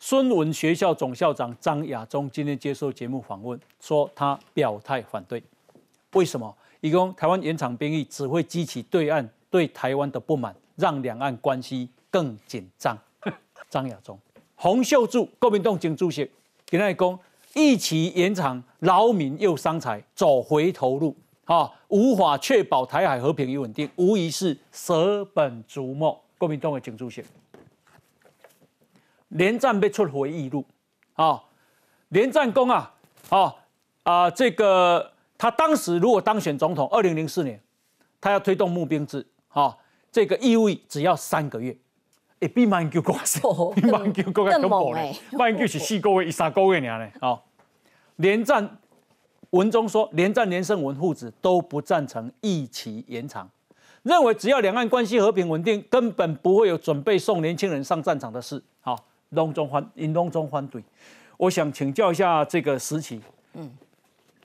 [0.00, 5.40] 孙文学校总校长张亚中今天接受节目访问，说他表态反对，
[6.14, 6.52] 为什么？
[6.80, 12.96] 一共台湾延长兵役只会激起对岸对台湾的不满，让两岸关系更紧张。
[13.68, 14.16] 张亚中、
[14.54, 16.30] 洪秀柱、国民党前主席，
[16.66, 17.18] 跟他讲，
[17.54, 21.16] 一起延长，劳民又伤财，走回头路，
[21.46, 26.22] 啊，无法确保台海和平与稳定，无疑是舍本逐末。
[26.38, 27.24] 国民党的前主席，
[29.30, 30.64] 连战被出回忆录，
[31.14, 31.42] 啊，
[32.10, 32.94] 连战功啊，
[33.30, 33.56] 啊
[34.04, 35.12] 啊，这个。
[35.38, 37.58] 他当时如果当选总统，二零零四年，
[38.20, 39.78] 他要推动募兵制，哈，
[40.10, 41.74] 这个义务只要三个月，
[42.40, 45.00] 哎，比万九国少，比万九国还恐怖呢。
[45.34, 47.40] 万九是四个月，一三个月呢，哦，
[48.16, 48.78] 连战
[49.50, 53.48] 文中说，连战、连胜文父子都不赞成一期延长，
[54.02, 58.60] 认为只要两岸关系和平稳定，根本不会有准备送年轻人上战场的事。
[58.80, 58.98] 好，
[59.30, 60.82] 隆中欢，因隆中欢对，
[61.36, 63.20] 我想请教一下这个时期，
[63.54, 63.70] 嗯。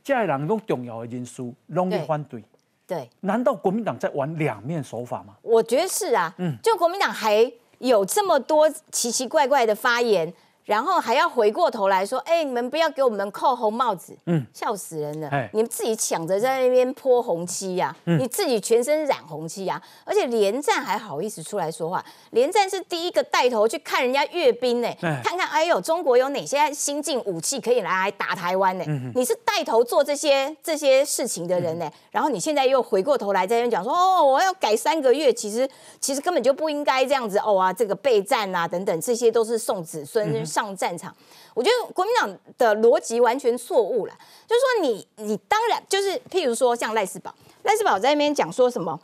[0.03, 2.43] 这些人都重要的因素，容易反对。
[2.85, 5.35] 对，难道国民党在玩两面手法吗？
[5.41, 6.35] 我觉得是啊。
[6.37, 7.49] 嗯，就国民党还
[7.79, 10.31] 有这么多奇奇怪怪的发言，
[10.65, 15.29] 然后还要回过头来说，哎，你们不要给我们扣红帽子，嗯，笑死人了。
[15.51, 24.87] 你们自己抢着在那边泼红漆呀，你自己全身染红漆呀，而且连战还好意思出来说话，连战是第一个带头去看人家阅兵呢，
[25.23, 28.85] 看看哎呦，中国有哪些新进武器可以拿来打台湾呢？
[29.15, 40.23] 你是带头做这些这些事情的人呢，然后你现在又回过头来在那边讲说，哦，我要改三个月，其实其实根本就不应该这样子哦啊，这个备战啊等等，这些都是送子孙。
[40.53, 41.15] 上战场，
[41.55, 44.13] 我觉得国民党的逻辑完全错误了。
[44.47, 47.33] 就是说，你你当然就是，譬如说像赖世宝，
[47.63, 48.99] 赖世宝在那边讲说什么，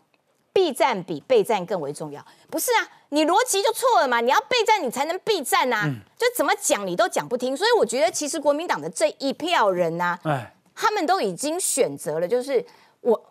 [0.54, 2.88] 避战比备战更为重要，不是啊？
[3.10, 4.22] 你逻辑就错了嘛？
[4.22, 5.90] 你要备战，你才能避战啊！
[6.16, 7.58] 就怎么讲你都讲不听。
[7.58, 10.20] 所以我觉得，其实国民党的这一票人呐，
[10.76, 12.64] 他们都已经选择了，就是
[13.02, 13.29] 我。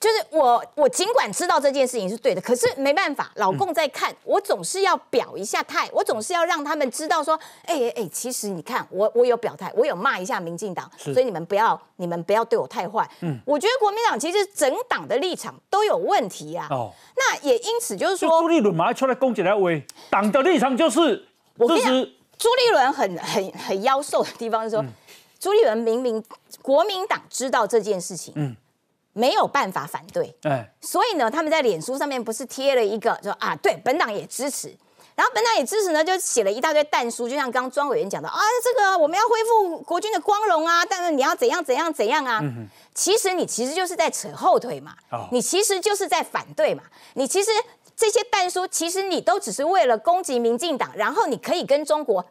[0.00, 13.06] 就是我，我尽管知道这件事情是对的，可是没办法，老公在看，我总是要表一下态，我总是要让他们知道说，哎哎哎，其实你看，我我有表态，我有骂一下民进党，所以你们不要，你们不要对我太坏。
[13.20, 16.66] 嗯，我觉得国民党其实整党的立场都有问题呀。
[16.70, 21.26] 哦，那也因此就是说，朱立伦马上出来攻击来威，党的立场就是
[21.58, 21.92] 我跟你讲，
[22.38, 24.82] 朱立伦很很很妖兽的地方是说，
[25.38, 26.24] 朱立伦明明
[26.62, 28.56] 国民党知道这件事情，嗯。
[29.12, 34.68] 没有办法反对，哎，所以呢，他们在脸书上面不是贴了一个说啊，对，本党也支持，
[35.16, 42.40] 然后本党也支持呢，就写了一大堆弹书，就像刚刚庄委员讲的啊，这个我们要恢复国军的光荣啊，但是你要怎样怎样怎样啊，
[42.94, 44.94] 其实你其实就是在扯后腿嘛，
[45.32, 46.84] 你其实就是在反对嘛，
[47.14, 47.50] 你其实
[47.96, 52.24] 这些弹书其实你都只是为了攻击民进党，然后你可以跟中国。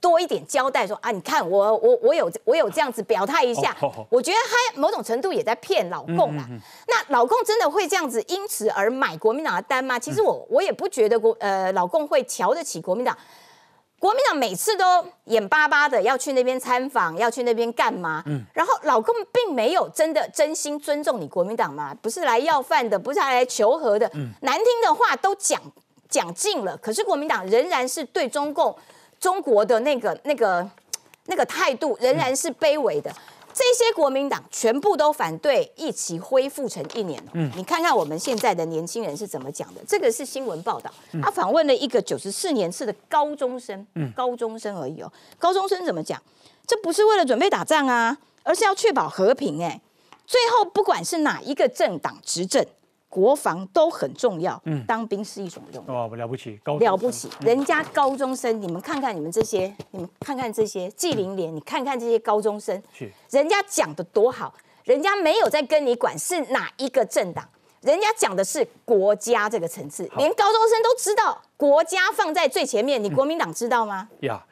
[0.00, 3.74] 多一点交代说啊，你看我我我有我有这样子表态一下，
[4.10, 6.46] 我觉得他某种程度也在骗老共啊。
[6.86, 9.98] 那老共真的会这样子因此而买国民党的单吗？
[9.98, 13.16] 其实我我也不觉得国呃老共会瞧得起国民党。
[13.98, 14.84] 国民党每次都
[15.24, 18.22] 眼巴巴的要去那边参访，要去那边干嘛？
[18.26, 24.06] 嗯，然后老共并没有真的真心尊重你国民党嘛，不是来要饭的，不是来求和的，
[24.42, 25.58] 难听的话都讲
[26.10, 26.76] 讲尽了。
[26.76, 28.76] 可是国民党仍然是对中共。
[29.18, 30.68] 中国的那个、那个、
[31.26, 33.12] 那个态度仍然是卑微的。
[33.52, 37.18] 这些国民党全部都反对，一起恢复成一年。
[37.32, 39.80] 嗯，你看看我们现在的年轻人是怎么讲的？
[39.88, 40.92] 这个是新闻报道，
[41.22, 45.10] 他访问了一个九十四年次的高中生，嗯，高中生而已哦。
[45.38, 46.22] 高中生怎么讲？
[46.66, 49.62] 这不是为了准备打仗啊，而是要确保和平。
[49.62, 49.80] 哎，
[50.26, 52.62] 最后不管是哪一个政党执政。
[53.08, 55.86] 国防都很重要，嗯，当兵是一种用。
[55.86, 57.30] 哇，了不起，了不起！
[57.40, 64.52] 人家高中生，你们看看你们这些，你们看看这些纪灵莲，你看看这些高中生，是人家讲的多好，
[64.84, 67.48] 人家没有在跟你管是哪一个政党，
[67.80, 73.02] 人家讲的是国家这个层次，连高中生都知道国家放在最前面。
[73.02, 74.08] 你国民党知道吗？
[74.20, 74.44] 呀，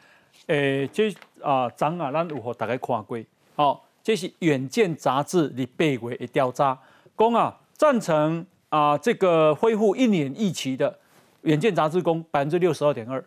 [0.47, 3.19] 诶，这啊，张啊，咱有和大家看过，
[3.57, 6.79] 哦，这是《远见》杂志里八月的调查，
[7.19, 8.47] 讲啊，赞成。
[8.71, 10.91] 啊，这个恢复一年一期的
[11.43, 13.23] 《远见》杂志工百分之六十二点二，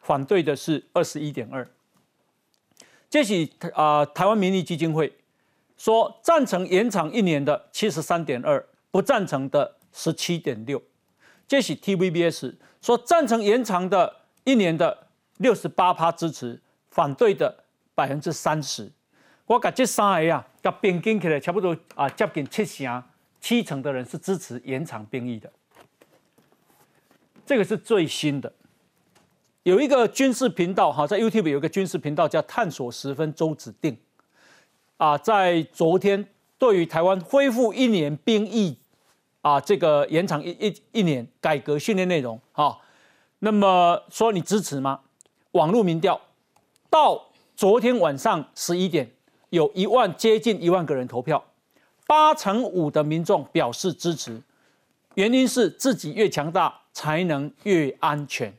[0.00, 1.66] 反对的是二十一点二。
[3.08, 5.16] 这是啊，台湾民意基金会
[5.78, 10.82] 说赞成延长一年的七十三点二，不赞成的十七点六。
[11.48, 15.06] 这是 TVBS 说赞成延长的一年的
[15.38, 18.90] 六十八趴支持，反对的百分之三十。
[19.46, 23.02] 我把这三个啊，甲平均起来差不多啊，接近七成。
[23.40, 25.50] 七成的人是支持延长兵役的，
[27.46, 28.52] 这个是最新的。
[29.62, 33.96] 有一个军事频道哈，在 YouTube 有一个军事频道叫“探索十分”，周指定
[34.96, 36.26] 啊，在昨天
[36.58, 38.78] 对于台湾恢复一年兵役
[39.42, 42.78] 啊，这个延长一一一年改革训练内容哈，
[43.40, 45.00] 那么说你支持吗？
[45.52, 46.20] 网络民调
[46.88, 49.10] 到昨天晚上十一点，
[49.50, 51.44] 有一万接近一万个人投票。
[52.10, 54.42] 八成五的民众表示支持，
[55.14, 58.52] 原因是自己越强大才能越安全。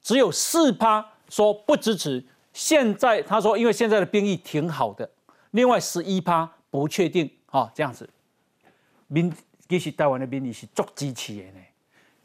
[0.00, 2.24] 只有四趴说不支持。
[2.52, 5.10] 现在他说，因为现在的兵役挺好的。
[5.50, 8.08] 另外十一趴不确定啊，这样子。
[9.08, 9.34] 民
[9.68, 11.58] 其实台湾的民意是足支持的呢。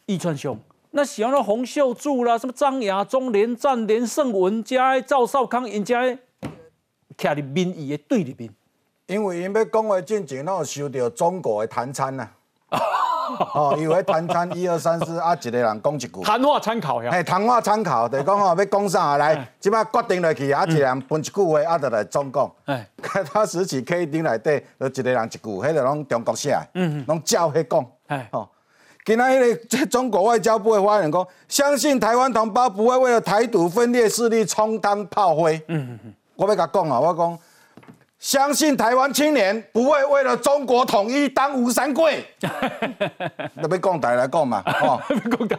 [0.06, 0.56] 易川兄，
[0.92, 6.04] 那喜欢那洪秀柱啦，什么张亚中、连战、连胜文、加赵少康，人家
[7.18, 8.54] 徛伫民意的对立面。
[9.12, 12.26] 因为因要讲话进前，拢有收到中国的谈餐呐。
[13.54, 16.22] 哦，以为谈餐一二三四啊，一个人讲一句。
[16.24, 17.12] 谈话参考呀。
[17.12, 22.50] 嘿，谈话参考，就是讲吼要讲啥来，即摆决定落去，啊，一个人分一句话，啊，就来总讲。
[22.66, 22.90] 哎，
[23.34, 27.86] 他时期 K 顶内底，就一个人一句，迄个拢中国写，嗯，拢照迄讲。
[28.08, 28.48] 哎，哦，
[29.06, 35.62] 今仔日个中国外交部的发言人讲，相信台湾同胞不会为了台独分裂势力充当炮灰。
[35.68, 37.38] 嗯嗯嗯，我要甲讲啊，我讲。
[38.22, 42.24] 相信台湾青年不会为了中国统一当吴三桂，
[43.56, 45.02] 那要讲台来讲嘛， 哦，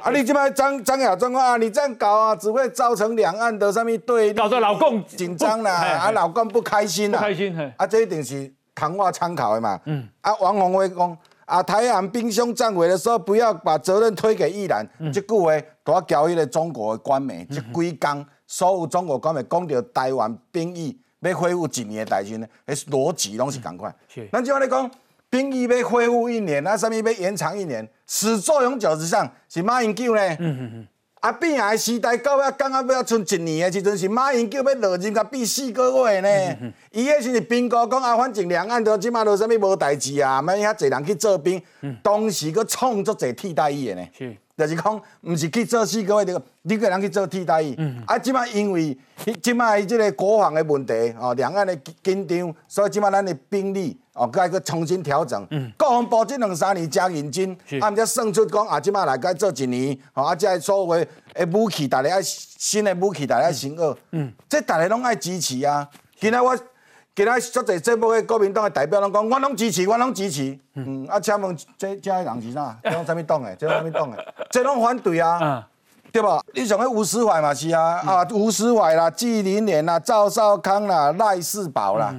[0.00, 5.72] 啊，你这摆张张亚中啊，你这样搞啊，只会造成两岸的上面对搞得老共紧张啦，
[6.06, 15.50] 啊，老共不开心啦，不开心，啊，这一定是谈话参考的嘛，嗯，啊，王宏威讲啊，台湾兵凶战危的时候，不要把责任推给伊朗，这句话
[15.82, 20.96] 都要交迄个中国的官媒，这几工所有中国官媒讲到台湾兵役。
[21.22, 22.46] 要恢复一年的代金呢？
[22.66, 23.94] 诶，逻辑拢是共款。
[24.08, 24.28] 是。
[24.32, 24.90] 咱就安尼讲，
[25.30, 27.88] 兵役要恢复一年，啊，啥物要延长一年？
[28.06, 30.28] 始作俑者之上是马英九呢。
[30.34, 30.88] 嗯嗯嗯。
[31.22, 36.28] 啊，变啊时代到尾讲啊要剩一年的时阵，是马英九要落任，甲变四个月呢。
[36.28, 36.72] 嗯嗯。
[36.90, 41.62] 伊迄时是兵哥讲啊，反正两岸都即马都啥物无代志啊，免遐侪人去做兵。
[41.82, 41.96] 嗯。
[42.02, 44.08] 当时佫创作者替代役的呢。
[44.18, 44.36] 是。
[44.58, 47.76] 就是讲，毋是去做四个月，你个人去做替代役。
[48.04, 48.98] 啊，即马因为
[49.40, 55.46] 即马伊即个国防的问题，哦，两岸的紧张，所以即马咱的兵力哦，该去重新调整。
[55.50, 57.50] 嗯国防部这两三年加认真，
[57.80, 63.96] 啊，毋则算出讲啊，即摆来该做一年，哦，啊，即所谓诶武器，大家爱新的武器，大家爱新学。
[64.10, 65.88] 嗯，这大家拢爱支持啊。
[66.18, 66.56] 今仔我。
[67.14, 70.58] 今仔足侪节目诶国民党的代表拢讲，我拢支持，我拢支持。
[70.76, 72.74] 嗯，啊，请问这这人是啥？
[72.82, 73.54] 这拢啥物党的？
[73.56, 74.34] 这啥物党诶？
[74.50, 75.68] 这拢反对 啊，
[76.10, 76.40] 对吧？
[76.54, 82.14] 你像迄吴思怀嘛是啊，啊，吴思怀啦、纪凌年啦、赵少康啦、赖世宝啦，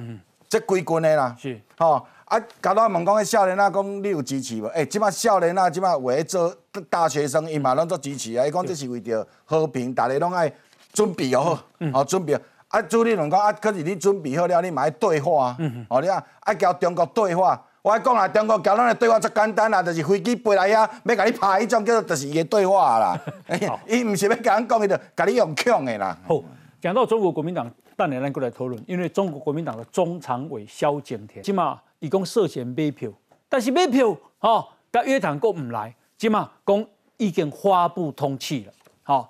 [0.48, 1.34] 这规军的啦。
[1.38, 1.60] 是。
[1.78, 4.66] 吼，啊，甲到问讲，迄少年啊，讲你有支持无？
[4.68, 6.54] 诶，即马少年啊，即马为做
[6.88, 8.46] 大学生，伊嘛拢做支持啊。
[8.46, 10.52] 伊讲这是为着和平，大家拢爱
[10.92, 11.58] 准备好，
[11.92, 12.38] 好准备。
[12.68, 15.56] 啊，朱立伦讲啊，可是你准备好了，你嘛爱对话啊。
[15.88, 17.62] 哦，你啊，爱交中国对话。
[17.82, 23.20] 我讲啊，中国交咱的对话足简单啦，就是飞机飞来遐，要甲你拍迄种，叫做就是伊的对话啦。
[23.86, 26.16] 伊毋是要甲咱讲，伊就甲你用强的啦。
[26.26, 26.40] 好，
[26.80, 28.82] 讲到中国国民党，等下咱过来讨论。
[28.86, 33.10] 因为中国国民党的中常委萧景田，起码伊讲涉嫌买票，
[33.48, 36.86] 但是买票，吼，甲约谈国毋来，起码讲
[37.16, 38.72] 已经发布通气了。
[39.02, 39.28] 吼，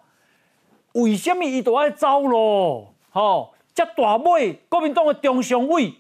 [0.93, 2.93] 为什么伊都爱走咯？
[3.11, 5.95] 吼，这大尾国民党的中常委，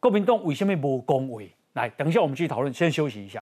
[0.00, 1.40] 国民党为什么无讲话？
[1.74, 3.40] 来，等一下我们继续讨论，先休息一下。